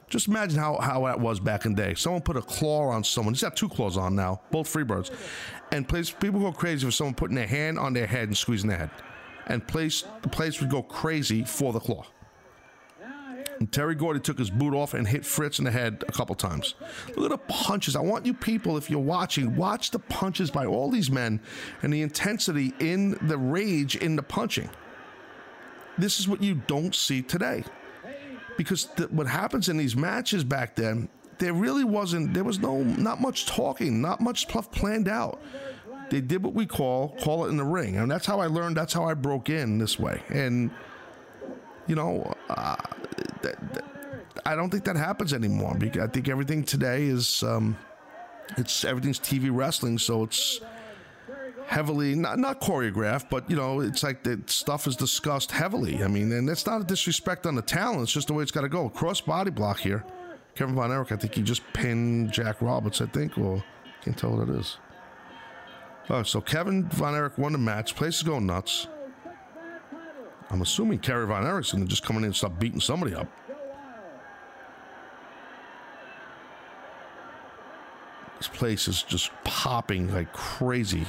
Just 0.10 0.28
imagine 0.28 0.60
how, 0.60 0.78
how 0.78 1.06
that 1.06 1.20
was 1.20 1.40
back 1.40 1.66
in 1.66 1.76
the 1.76 1.84
day. 1.84 1.94
Someone 1.94 2.22
put 2.22 2.36
a 2.36 2.42
claw 2.42 2.90
on 2.90 3.04
someone. 3.04 3.34
He's 3.34 3.44
got 3.44 3.56
two 3.56 3.70
claws 3.70 3.96
on 3.98 4.16
now, 4.16 4.42
both 4.52 4.72
Freebirds. 4.72 5.12
And 5.72 5.88
people 5.88 6.40
go 6.40 6.52
crazy 6.52 6.86
for 6.86 6.92
someone 6.92 7.14
putting 7.14 7.36
their 7.36 7.48
hand 7.48 7.78
on 7.78 7.94
their 7.94 8.08
head 8.08 8.28
and 8.28 8.38
squeezing 8.38 8.70
their 8.70 8.80
head. 8.80 8.90
And 9.50 9.68
place, 9.68 10.06
the 10.22 10.30
place 10.30 10.62
would 10.62 10.70
go 10.70 10.82
crazy 10.82 11.44
for 11.44 11.74
the 11.74 11.80
claw. 11.80 12.06
And 13.60 13.70
Terry 13.70 13.94
Gordy 13.94 14.22
took 14.22 14.40
his 14.40 14.50
boot 14.50 14.74
off 14.74 14.94
and 14.94 15.06
hit 15.06 15.26
Fritz 15.26 15.60
in 15.60 15.66
the 15.66 15.72
head 15.72 16.06
a 16.08 16.12
couple 16.14 16.34
times. 16.34 16.76
Look 17.18 17.30
at 17.30 17.48
the 17.48 17.54
punches. 17.54 17.96
I 17.98 18.00
want 18.00 18.26
you 18.26 18.34
people, 18.34 18.78
if 18.78 18.90
you're 18.90 19.00
watching, 19.00 19.58
watch 19.58 19.92
the 19.92 20.00
punches 20.00 20.50
by 20.50 20.66
all 20.66 20.90
these 20.90 21.12
men 21.12 21.42
and 21.82 21.92
the 21.92 22.02
intensity 22.02 22.74
in 22.80 23.18
the 23.28 23.38
rage 23.38 23.98
in 23.98 24.16
the 24.16 24.24
punching. 24.24 24.70
This 25.98 26.22
is 26.22 26.28
what 26.30 26.42
you 26.42 26.56
don't 26.68 26.96
see 26.96 27.22
today. 27.22 27.66
Because 28.56 28.86
th- 28.86 29.10
what 29.10 29.28
happens 29.28 29.68
in 29.68 29.76
these 29.76 29.96
matches 29.96 30.46
back 30.46 30.76
then, 30.76 31.10
there 31.38 31.54
really 31.54 31.84
wasn't, 31.84 32.34
there 32.34 32.46
was 32.46 32.60
no, 32.60 32.84
not 32.84 33.20
much 33.20 33.46
talking, 33.46 34.02
not 34.02 34.22
much 34.22 34.44
stuff 34.44 34.72
planned 34.72 35.10
out. 35.10 35.42
They 36.10 36.22
did 36.22 36.44
what 36.44 36.54
we 36.54 36.66
call, 36.66 37.16
call 37.22 37.46
it 37.46 37.50
in 37.50 37.58
the 37.58 37.64
ring. 37.64 37.98
And 37.98 38.10
that's 38.10 38.26
how 38.26 38.40
I 38.40 38.48
learned, 38.48 38.78
that's 38.78 38.94
how 38.94 39.06
I 39.06 39.14
broke 39.14 39.50
in 39.50 39.78
this 39.78 40.00
way. 40.00 40.22
And, 40.30 40.72
you 41.88 41.96
know, 41.96 42.34
uh, 42.50 42.76
that, 43.42 43.74
that, 43.74 43.84
I 44.46 44.56
don't 44.56 44.70
think 44.70 44.86
that 44.86 44.96
happens 44.96 45.34
anymore. 45.34 45.78
I 45.82 46.08
think 46.08 46.30
everything 46.30 46.64
today 46.64 47.04
is, 47.04 47.44
um, 47.44 47.78
it's 48.58 48.84
everything's 48.84 49.20
TV 49.20 49.50
wrestling, 49.52 49.98
so 49.98 50.24
it's 50.24 50.60
heavily 51.68 52.16
not 52.16 52.40
not 52.40 52.60
choreographed, 52.60 53.30
but 53.30 53.48
you 53.50 53.56
know, 53.56 53.80
it's 53.80 54.02
like 54.02 54.24
the 54.24 54.42
stuff 54.48 54.88
is 54.88 54.96
discussed 54.96 55.52
heavily. 55.52 56.04
I 56.04 56.08
mean, 56.08 56.32
and 56.32 56.50
it's 56.50 56.66
not 56.66 56.82
a 56.82 56.84
disrespect 56.84 57.46
on 57.46 57.56
the 57.56 57.62
talent; 57.62 58.04
it's 58.04 58.12
just 58.12 58.28
the 58.28 58.34
way 58.34 58.44
it's 58.44 58.52
got 58.52 58.62
to 58.62 58.70
go. 58.70 58.90
Cross 58.90 59.22
body 59.22 59.52
block 59.52 59.80
here. 59.80 60.04
Kevin 60.56 60.76
Von 60.76 60.92
Erich, 60.92 61.12
I 61.12 61.16
think 61.16 61.36
he 61.36 61.42
just 61.42 61.62
pinned 61.74 62.34
Jack 62.34 62.62
Roberts, 62.62 63.02
I 63.02 63.06
think, 63.06 63.38
or 63.38 63.64
can't 64.04 64.18
tell 64.18 64.32
what 64.36 64.50
it 64.50 64.56
is. 64.56 64.78
Oh, 66.12 66.24
so 66.24 66.42
Kevin 66.42 66.90
Von 66.90 67.14
Erich 67.14 67.38
won 67.38 67.52
the 67.52 67.60
match. 67.60 67.96
Place 67.96 68.18
is 68.18 68.24
going 68.24 68.48
nuts. 68.48 68.88
I'm 70.50 70.62
assuming 70.62 71.00
Kerry 71.00 71.28
Von 71.28 71.46
Erich's 71.46 71.72
going 71.72 71.84
to 71.84 71.90
just 71.90 72.04
come 72.04 72.18
in 72.18 72.24
and 72.24 72.36
start 72.36 72.58
beating 72.58 72.80
somebody 72.80 73.14
up. 73.14 73.28
This 78.40 78.48
place 78.48 78.88
is 78.88 79.04
just 79.04 79.32
popping 79.44 80.12
like 80.12 80.34
crazy. 80.34 81.06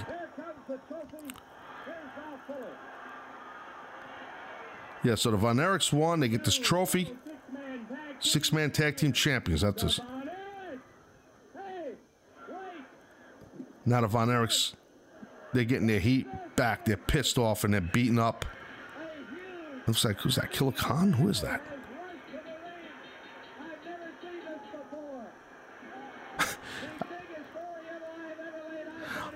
Yeah, 5.03 5.15
so 5.15 5.31
the 5.31 5.39
Von 5.39 5.57
Erichs 5.57 5.93
won. 5.93 6.21
They 6.21 6.29
get 6.29 6.45
this 6.45 6.59
trophy. 6.59 7.17
Six 8.19 8.53
man 8.53 8.71
tag 8.71 8.97
team 8.97 9.13
champions. 9.13 9.63
That's 9.63 9.83
just. 9.83 10.01
Now 13.87 14.03
the 14.03 14.09
Von 14.09 14.29
Erichs, 14.29 14.75
they're 15.53 15.65
getting 15.65 15.87
their 15.87 16.01
heat 16.01 16.27
back. 16.57 16.85
They're 16.85 16.97
pissed 16.97 17.39
off 17.39 17.65
and 17.65 17.75
they're 17.75 17.81
beaten 17.81 18.19
up. 18.19 18.45
Looks 19.87 20.05
like, 20.05 20.21
who's 20.21 20.37
that? 20.37 20.53
Killer 20.53 20.73
Khan? 20.73 21.13
Who 21.13 21.29
is 21.29 21.41
that? 21.41 21.63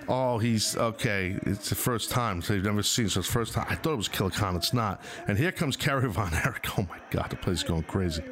Oh, 0.07 0.37
he's 0.37 0.77
okay. 0.77 1.38
It's 1.44 1.70
the 1.70 1.74
first 1.74 2.11
time, 2.11 2.42
so 2.42 2.53
you've 2.53 2.64
never 2.64 2.83
seen. 2.83 3.09
So 3.09 3.20
it's 3.20 3.29
first 3.29 3.55
time. 3.55 3.66
I 3.70 3.74
thought 3.74 3.94
it 3.94 3.96
was 3.96 4.09
Killer 4.09 4.29
Khan. 4.29 4.55
It's 4.55 4.74
not. 4.74 5.00
And 5.27 5.38
here 5.38 5.50
comes 5.50 5.79
Kerry 5.79 6.11
Von 6.11 6.35
Erich. 6.35 6.66
Oh 6.79 6.87
my 6.90 6.98
God, 7.11 7.31
the 7.31 7.37
place 7.37 7.59
is 7.59 7.62
going 7.62 7.85
crazy. 7.85 8.22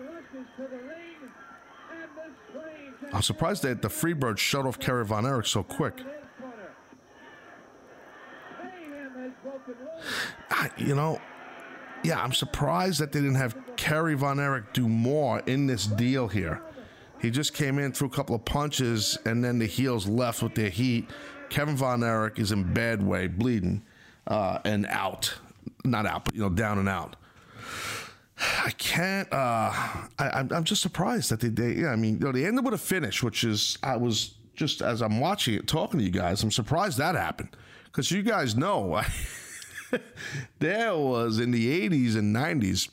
I'm 3.10 3.22
surprised 3.22 3.62
that 3.62 3.80
the 3.80 3.88
Freebird 3.88 4.36
shut 4.36 4.66
off 4.66 4.78
Kerry 4.78 5.06
Von 5.06 5.24
Erich 5.24 5.46
so 5.46 5.62
quick. 5.62 6.02
I, 10.50 10.70
you 10.76 10.94
know, 10.94 11.20
yeah, 12.02 12.22
I'm 12.22 12.32
surprised 12.32 13.00
that 13.00 13.12
they 13.12 13.20
didn't 13.20 13.36
have 13.36 13.56
Kerry 13.76 14.14
Von 14.14 14.40
Erich 14.40 14.72
do 14.72 14.88
more 14.88 15.40
in 15.46 15.66
this 15.66 15.86
deal 15.86 16.28
here. 16.28 16.62
He 17.20 17.30
just 17.30 17.54
came 17.54 17.78
in, 17.78 17.92
threw 17.92 18.08
a 18.08 18.10
couple 18.10 18.34
of 18.34 18.44
punches, 18.44 19.16
and 19.24 19.44
then 19.44 19.58
the 19.58 19.66
heels 19.66 20.08
left 20.08 20.42
with 20.42 20.54
their 20.54 20.70
heat. 20.70 21.08
Kevin 21.50 21.76
Von 21.76 22.02
Erich 22.02 22.38
is 22.38 22.50
in 22.50 22.74
bad 22.74 23.02
way, 23.02 23.28
bleeding, 23.28 23.82
uh, 24.26 24.58
and 24.64 24.86
out. 24.86 25.32
Not 25.84 26.06
out, 26.06 26.24
but 26.24 26.34
you 26.34 26.40
know, 26.40 26.48
down 26.48 26.78
and 26.78 26.88
out. 26.88 27.16
I 28.64 28.70
can't. 28.70 29.32
Uh, 29.32 29.70
I, 29.72 30.08
I'm, 30.18 30.52
I'm 30.52 30.64
just 30.64 30.82
surprised 30.82 31.30
that 31.30 31.40
they, 31.40 31.48
they. 31.48 31.82
Yeah, 31.82 31.88
I 31.88 31.96
mean, 31.96 32.14
you 32.14 32.20
know, 32.20 32.32
they 32.32 32.44
ended 32.44 32.64
with 32.64 32.74
a 32.74 32.78
finish, 32.78 33.22
which 33.22 33.44
is 33.44 33.78
I 33.84 33.96
was 33.96 34.34
just 34.54 34.82
as 34.82 35.02
I'm 35.02 35.20
watching 35.20 35.54
it, 35.54 35.66
talking 35.66 35.98
to 35.98 36.04
you 36.04 36.10
guys, 36.10 36.42
I'm 36.42 36.50
surprised 36.50 36.98
that 36.98 37.14
happened 37.14 37.56
because 37.84 38.10
you 38.10 38.22
guys 38.22 38.56
know 38.56 38.82
there 40.58 40.96
was 40.96 41.38
in 41.38 41.50
the 41.50 41.88
80s 41.88 42.16
and 42.16 42.34
90s, 42.34 42.90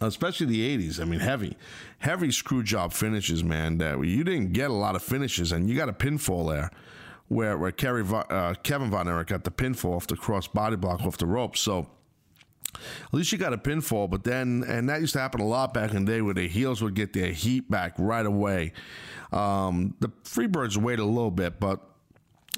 especially 0.00 0.46
the 0.46 0.78
80s. 0.78 1.00
I 1.00 1.04
mean, 1.04 1.20
heavy, 1.20 1.56
heavy 1.98 2.30
screw 2.30 2.62
job 2.62 2.92
finishes, 2.92 3.42
man. 3.42 3.78
That 3.78 4.04
you 4.04 4.24
didn't 4.24 4.52
get 4.52 4.70
a 4.70 4.74
lot 4.74 4.96
of 4.96 5.02
finishes, 5.02 5.52
and 5.52 5.68
you 5.68 5.76
got 5.76 5.88
a 5.88 5.92
pinfall 5.92 6.50
there. 6.50 6.70
Where, 7.28 7.56
where 7.56 7.72
Kerry, 7.72 8.04
uh, 8.06 8.52
Kevin 8.62 8.90
Von 8.90 9.08
Erich 9.08 9.28
got 9.28 9.44
the 9.44 9.50
pinfall 9.50 9.96
off 9.96 10.06
the 10.06 10.16
cross 10.16 10.46
body 10.46 10.76
block 10.76 11.00
off 11.00 11.16
the 11.16 11.24
rope. 11.24 11.56
So, 11.56 11.86
at 12.74 13.14
least 13.14 13.32
you 13.32 13.38
got 13.38 13.54
a 13.54 13.58
pinfall, 13.58 14.10
but 14.10 14.24
then, 14.24 14.64
and 14.66 14.88
that 14.90 15.00
used 15.00 15.14
to 15.14 15.20
happen 15.20 15.40
a 15.40 15.46
lot 15.46 15.72
back 15.72 15.94
in 15.94 16.04
the 16.04 16.12
day 16.12 16.20
where 16.20 16.34
the 16.34 16.46
heels 16.46 16.82
would 16.82 16.94
get 16.94 17.14
their 17.14 17.32
heat 17.32 17.70
back 17.70 17.94
right 17.96 18.26
away. 18.26 18.74
Um, 19.32 19.94
the 20.00 20.08
Freebirds 20.24 20.76
wait 20.76 20.98
a 20.98 21.04
little 21.04 21.30
bit, 21.30 21.58
but 21.58 21.80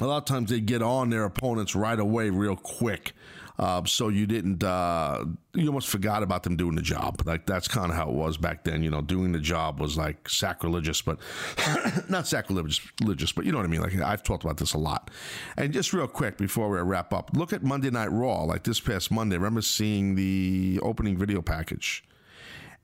a 0.00 0.07
lot 0.07 0.18
of 0.18 0.24
times 0.24 0.50
they 0.50 0.61
get 0.61 0.83
on 0.83 1.11
their 1.11 1.24
opponents 1.24 1.74
right 1.77 1.98
away, 1.98 2.31
real 2.31 2.57
quick. 2.57 3.12
Uh, 3.58 3.84
so 3.84 4.08
you 4.08 4.26
didn't, 4.26 4.64
uh, 4.64 5.24
you 5.54 5.66
almost 5.68 5.88
forgot 5.88 6.22
about 6.22 6.42
them 6.42 6.56
doing 6.56 6.74
the 6.74 6.82
job. 6.82 7.22
Like 7.24 7.46
that's 7.46 7.68
kind 7.68 7.90
of 7.90 7.96
how 7.96 8.08
it 8.08 8.14
was 8.14 8.36
back 8.36 8.64
then. 8.64 8.82
You 8.82 8.90
know, 8.90 9.00
doing 9.00 9.32
the 9.32 9.38
job 9.38 9.80
was 9.80 9.96
like 9.96 10.28
sacrilegious, 10.28 11.02
but 11.02 11.18
not 12.08 12.26
sacrilegious, 12.26 13.32
but 13.32 13.44
you 13.44 13.52
know 13.52 13.58
what 13.58 13.64
I 13.64 13.68
mean. 13.68 13.80
Like 13.80 13.94
I've 14.00 14.22
talked 14.24 14.44
about 14.44 14.56
this 14.56 14.74
a 14.74 14.78
lot. 14.78 15.10
And 15.56 15.72
just 15.72 15.92
real 15.92 16.08
quick 16.08 16.36
before 16.36 16.68
we 16.68 16.78
wrap 16.80 17.12
up, 17.12 17.30
look 17.34 17.52
at 17.52 17.62
Monday 17.62 17.90
Night 17.90 18.10
Raw. 18.10 18.42
Like 18.42 18.64
this 18.64 18.80
past 18.80 19.10
Monday, 19.12 19.36
remember 19.36 19.62
seeing 19.62 20.16
the 20.16 20.80
opening 20.82 21.16
video 21.16 21.40
package. 21.40 22.04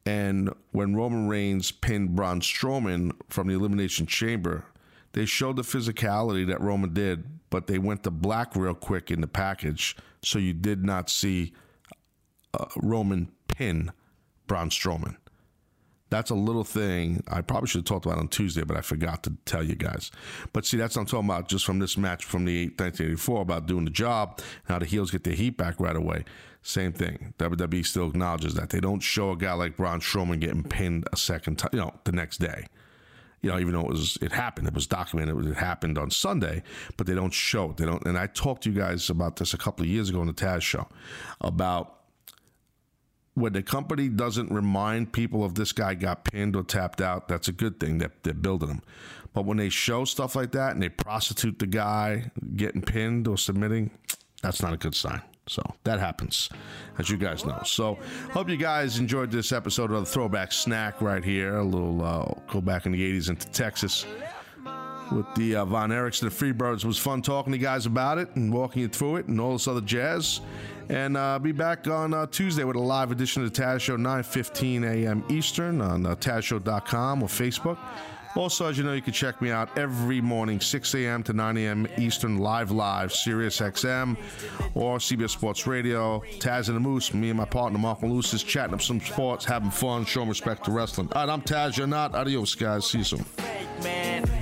And 0.06 0.50
when 0.72 0.94
Roman 0.94 1.28
Reigns 1.28 1.72
pinned 1.72 2.14
Braun 2.16 2.40
Strowman 2.40 3.12
from 3.28 3.48
the 3.48 3.54
Elimination 3.54 4.06
Chamber, 4.06 4.64
they 5.12 5.24
showed 5.24 5.56
the 5.56 5.62
physicality 5.62 6.46
that 6.46 6.60
Roman 6.60 6.94
did, 6.94 7.24
but 7.50 7.66
they 7.66 7.78
went 7.78 8.04
to 8.04 8.10
black 8.10 8.54
real 8.54 8.74
quick 8.74 9.10
in 9.10 9.20
the 9.20 9.26
package, 9.26 9.96
so 10.22 10.38
you 10.38 10.52
did 10.52 10.84
not 10.84 11.10
see 11.10 11.52
uh, 12.54 12.66
Roman 12.76 13.30
pin 13.48 13.92
Braun 14.46 14.70
Strowman. 14.70 15.16
That's 16.10 16.30
a 16.30 16.34
little 16.34 16.64
thing 16.64 17.22
I 17.28 17.40
probably 17.40 17.68
should 17.68 17.80
have 17.80 17.84
talked 17.84 18.06
about 18.06 18.18
on 18.18 18.26
Tuesday, 18.26 18.62
but 18.62 18.76
I 18.76 18.80
forgot 18.80 19.22
to 19.24 19.36
tell 19.44 19.62
you 19.62 19.76
guys. 19.76 20.10
But 20.52 20.66
see, 20.66 20.76
that's 20.76 20.96
what 20.96 21.02
I'm 21.02 21.06
talking 21.06 21.28
about 21.28 21.48
just 21.48 21.64
from 21.64 21.78
this 21.78 21.96
match 21.96 22.24
from 22.24 22.44
the 22.44 22.64
1984 22.64 23.42
about 23.42 23.66
doing 23.66 23.84
the 23.84 23.92
job, 23.92 24.40
how 24.64 24.80
the 24.80 24.86
heels 24.86 25.12
get 25.12 25.22
their 25.22 25.34
heat 25.34 25.56
back 25.56 25.78
right 25.78 25.94
away. 25.94 26.24
Same 26.62 26.92
thing. 26.92 27.32
WWE 27.38 27.86
still 27.86 28.08
acknowledges 28.08 28.54
that. 28.54 28.70
They 28.70 28.80
don't 28.80 29.00
show 29.00 29.30
a 29.30 29.36
guy 29.36 29.52
like 29.52 29.76
Braun 29.76 30.00
Strowman 30.00 30.40
getting 30.40 30.64
pinned 30.64 31.06
a 31.12 31.16
second 31.16 31.58
time, 31.58 31.70
you 31.72 31.78
know, 31.78 31.94
the 32.02 32.12
next 32.12 32.38
day. 32.38 32.66
You 33.42 33.50
know, 33.50 33.58
even 33.58 33.72
though 33.72 33.80
it 33.80 33.88
was 33.88 34.18
it 34.20 34.32
happened, 34.32 34.68
it 34.68 34.74
was 34.74 34.86
documented, 34.86 35.46
it 35.46 35.56
happened 35.56 35.96
on 35.96 36.10
Sunday, 36.10 36.62
but 36.96 37.06
they 37.06 37.14
don't 37.14 37.32
show 37.32 37.70
it. 37.70 37.78
They 37.78 37.86
don't. 37.86 38.04
And 38.04 38.18
I 38.18 38.26
talked 38.26 38.64
to 38.64 38.70
you 38.70 38.78
guys 38.78 39.08
about 39.08 39.36
this 39.36 39.54
a 39.54 39.58
couple 39.58 39.82
of 39.82 39.88
years 39.88 40.10
ago 40.10 40.20
on 40.20 40.26
the 40.26 40.34
Taz 40.34 40.60
show 40.60 40.86
about 41.40 42.00
when 43.34 43.52
the 43.52 43.62
company 43.62 44.08
doesn't 44.08 44.50
remind 44.50 45.12
people 45.12 45.44
of 45.44 45.54
this 45.54 45.72
guy 45.72 45.94
got 45.94 46.24
pinned 46.24 46.54
or 46.54 46.62
tapped 46.62 47.00
out, 47.00 47.28
that's 47.28 47.48
a 47.48 47.52
good 47.52 47.80
thing 47.80 47.98
that 47.98 48.22
they're 48.22 48.34
building 48.34 48.68
them. 48.68 48.82
But 49.32 49.46
when 49.46 49.56
they 49.56 49.68
show 49.68 50.04
stuff 50.04 50.34
like 50.34 50.52
that 50.52 50.72
and 50.72 50.82
they 50.82 50.88
prostitute 50.88 51.58
the 51.58 51.66
guy 51.66 52.30
getting 52.56 52.82
pinned 52.82 53.28
or 53.28 53.38
submitting, 53.38 53.90
that's 54.42 54.60
not 54.60 54.72
a 54.72 54.76
good 54.76 54.94
sign. 54.94 55.22
So 55.46 55.62
that 55.84 55.98
happens, 55.98 56.48
as 56.98 57.10
you 57.10 57.16
guys 57.16 57.44
know. 57.44 57.60
So 57.64 57.98
hope 58.32 58.48
you 58.48 58.56
guys 58.56 58.98
enjoyed 58.98 59.30
this 59.30 59.52
episode 59.52 59.90
of 59.90 60.00
the 60.00 60.06
Throwback 60.06 60.52
Snack 60.52 61.00
right 61.02 61.24
here. 61.24 61.56
A 61.56 61.64
little 61.64 62.04
uh, 62.04 62.32
go 62.52 62.60
back 62.60 62.86
in 62.86 62.92
the 62.92 63.18
80s 63.18 63.30
into 63.30 63.48
Texas 63.50 64.06
with 65.10 65.26
the 65.34 65.56
uh, 65.56 65.64
Von 65.64 65.90
Erichs 65.90 66.22
and 66.22 66.30
the 66.30 66.34
Freebirds. 66.34 66.78
It 66.78 66.84
was 66.84 66.98
fun 66.98 67.22
talking 67.22 67.52
to 67.52 67.58
you 67.58 67.64
guys 67.64 67.86
about 67.86 68.18
it 68.18 68.34
and 68.36 68.52
walking 68.52 68.82
you 68.82 68.88
through 68.88 69.16
it 69.16 69.26
and 69.26 69.40
all 69.40 69.52
this 69.54 69.66
other 69.66 69.80
jazz. 69.80 70.40
And 70.88 71.16
uh, 71.16 71.38
be 71.38 71.52
back 71.52 71.86
on 71.86 72.12
uh, 72.14 72.26
Tuesday 72.26 72.64
with 72.64 72.76
a 72.76 72.80
live 72.80 73.12
edition 73.12 73.44
of 73.44 73.52
the 73.52 73.62
Taz 73.62 73.80
Show, 73.80 73.96
9.15 73.96 74.84
a.m. 74.84 75.24
Eastern 75.28 75.80
on 75.80 76.04
uh, 76.06 76.16
TazShow.com 76.16 77.22
or 77.22 77.28
Facebook. 77.28 77.78
Also, 78.36 78.66
as 78.66 78.78
you 78.78 78.84
know, 78.84 78.92
you 78.92 79.02
can 79.02 79.12
check 79.12 79.42
me 79.42 79.50
out 79.50 79.76
every 79.76 80.20
morning, 80.20 80.60
6 80.60 80.94
a.m. 80.94 81.22
to 81.24 81.32
9 81.32 81.56
a.m. 81.56 81.88
Eastern, 81.98 82.38
live, 82.38 82.70
live, 82.70 83.12
Sirius 83.12 83.60
XM 83.60 84.16
or 84.74 84.98
CBS 84.98 85.30
Sports 85.30 85.66
Radio. 85.66 86.22
Taz 86.38 86.68
and 86.68 86.76
the 86.76 86.80
Moose, 86.80 87.12
me 87.12 87.30
and 87.30 87.36
my 87.36 87.44
partner, 87.44 87.78
Mark 87.78 88.02
Malus, 88.02 88.32
is 88.32 88.42
chatting 88.42 88.74
up 88.74 88.82
some 88.82 89.00
sports, 89.00 89.44
having 89.44 89.70
fun, 89.70 90.04
showing 90.04 90.28
respect 90.28 90.64
to 90.64 90.70
wrestling. 90.70 91.08
All 91.12 91.26
right, 91.26 91.32
I'm 91.32 91.42
Taz, 91.42 91.76
you're 91.76 91.86
not. 91.86 92.14
Adios, 92.14 92.54
guys. 92.54 92.86
See 92.86 92.98
you 92.98 93.04
soon. 93.04 93.24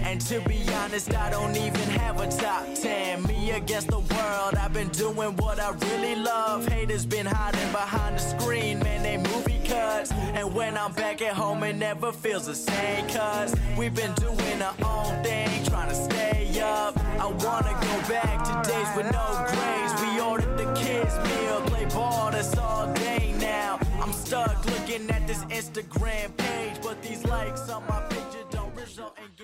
And 0.08 0.22
to 0.22 0.40
be 0.48 0.62
honest, 0.72 1.14
I 1.14 1.28
don't 1.28 1.54
even 1.54 1.88
have 2.00 2.18
a 2.18 2.26
top 2.28 2.64
10. 2.74 3.24
Me 3.24 3.50
against 3.50 3.88
the 3.88 3.98
world, 3.98 4.54
I've 4.54 4.72
been 4.72 4.88
doing 4.88 5.36
what 5.36 5.60
I 5.60 5.70
really 5.70 6.16
love. 6.16 6.66
Haters 6.66 7.04
been 7.04 7.26
hiding 7.26 7.70
behind 7.72 8.16
the 8.16 8.20
screen, 8.20 8.78
man, 8.78 9.02
they 9.02 9.18
movie 9.18 9.57
cuz. 9.68 10.10
And 10.34 10.54
when 10.54 10.76
I'm 10.76 10.92
back 10.92 11.22
at 11.22 11.34
home, 11.34 11.62
it 11.62 11.76
never 11.76 12.12
feels 12.12 12.46
the 12.46 12.54
same 12.54 13.06
cuz. 13.06 13.54
We've 13.76 13.94
been 13.94 14.14
doing 14.14 14.62
our 14.62 14.76
own 14.84 15.22
thing, 15.22 15.64
trying 15.64 15.90
to 15.90 15.94
stay 15.94 16.60
up. 16.60 16.96
I 17.24 17.26
wanna 17.26 17.74
go 17.88 17.94
back 18.08 18.36
to 18.48 18.70
days 18.70 18.90
with 18.96 19.10
no 19.12 19.26
grades. 19.52 19.92
We 20.02 20.20
ordered 20.20 20.56
the 20.56 20.68
kids' 20.74 21.16
meal, 21.28 21.60
play 21.70 21.84
ball, 21.86 22.30
that's 22.30 22.56
all 22.56 22.92
day 22.94 23.34
now. 23.38 23.78
I'm 24.02 24.12
stuck 24.12 24.64
looking 24.66 25.10
at 25.10 25.26
this 25.26 25.44
Instagram 25.44 26.36
page, 26.36 26.76
but 26.82 27.00
these 27.02 27.24
likes 27.24 27.68
on 27.68 27.82
my 27.86 28.00
picture 28.08 28.44
don't 28.50 28.74
result 28.74 29.16
in. 29.18 29.37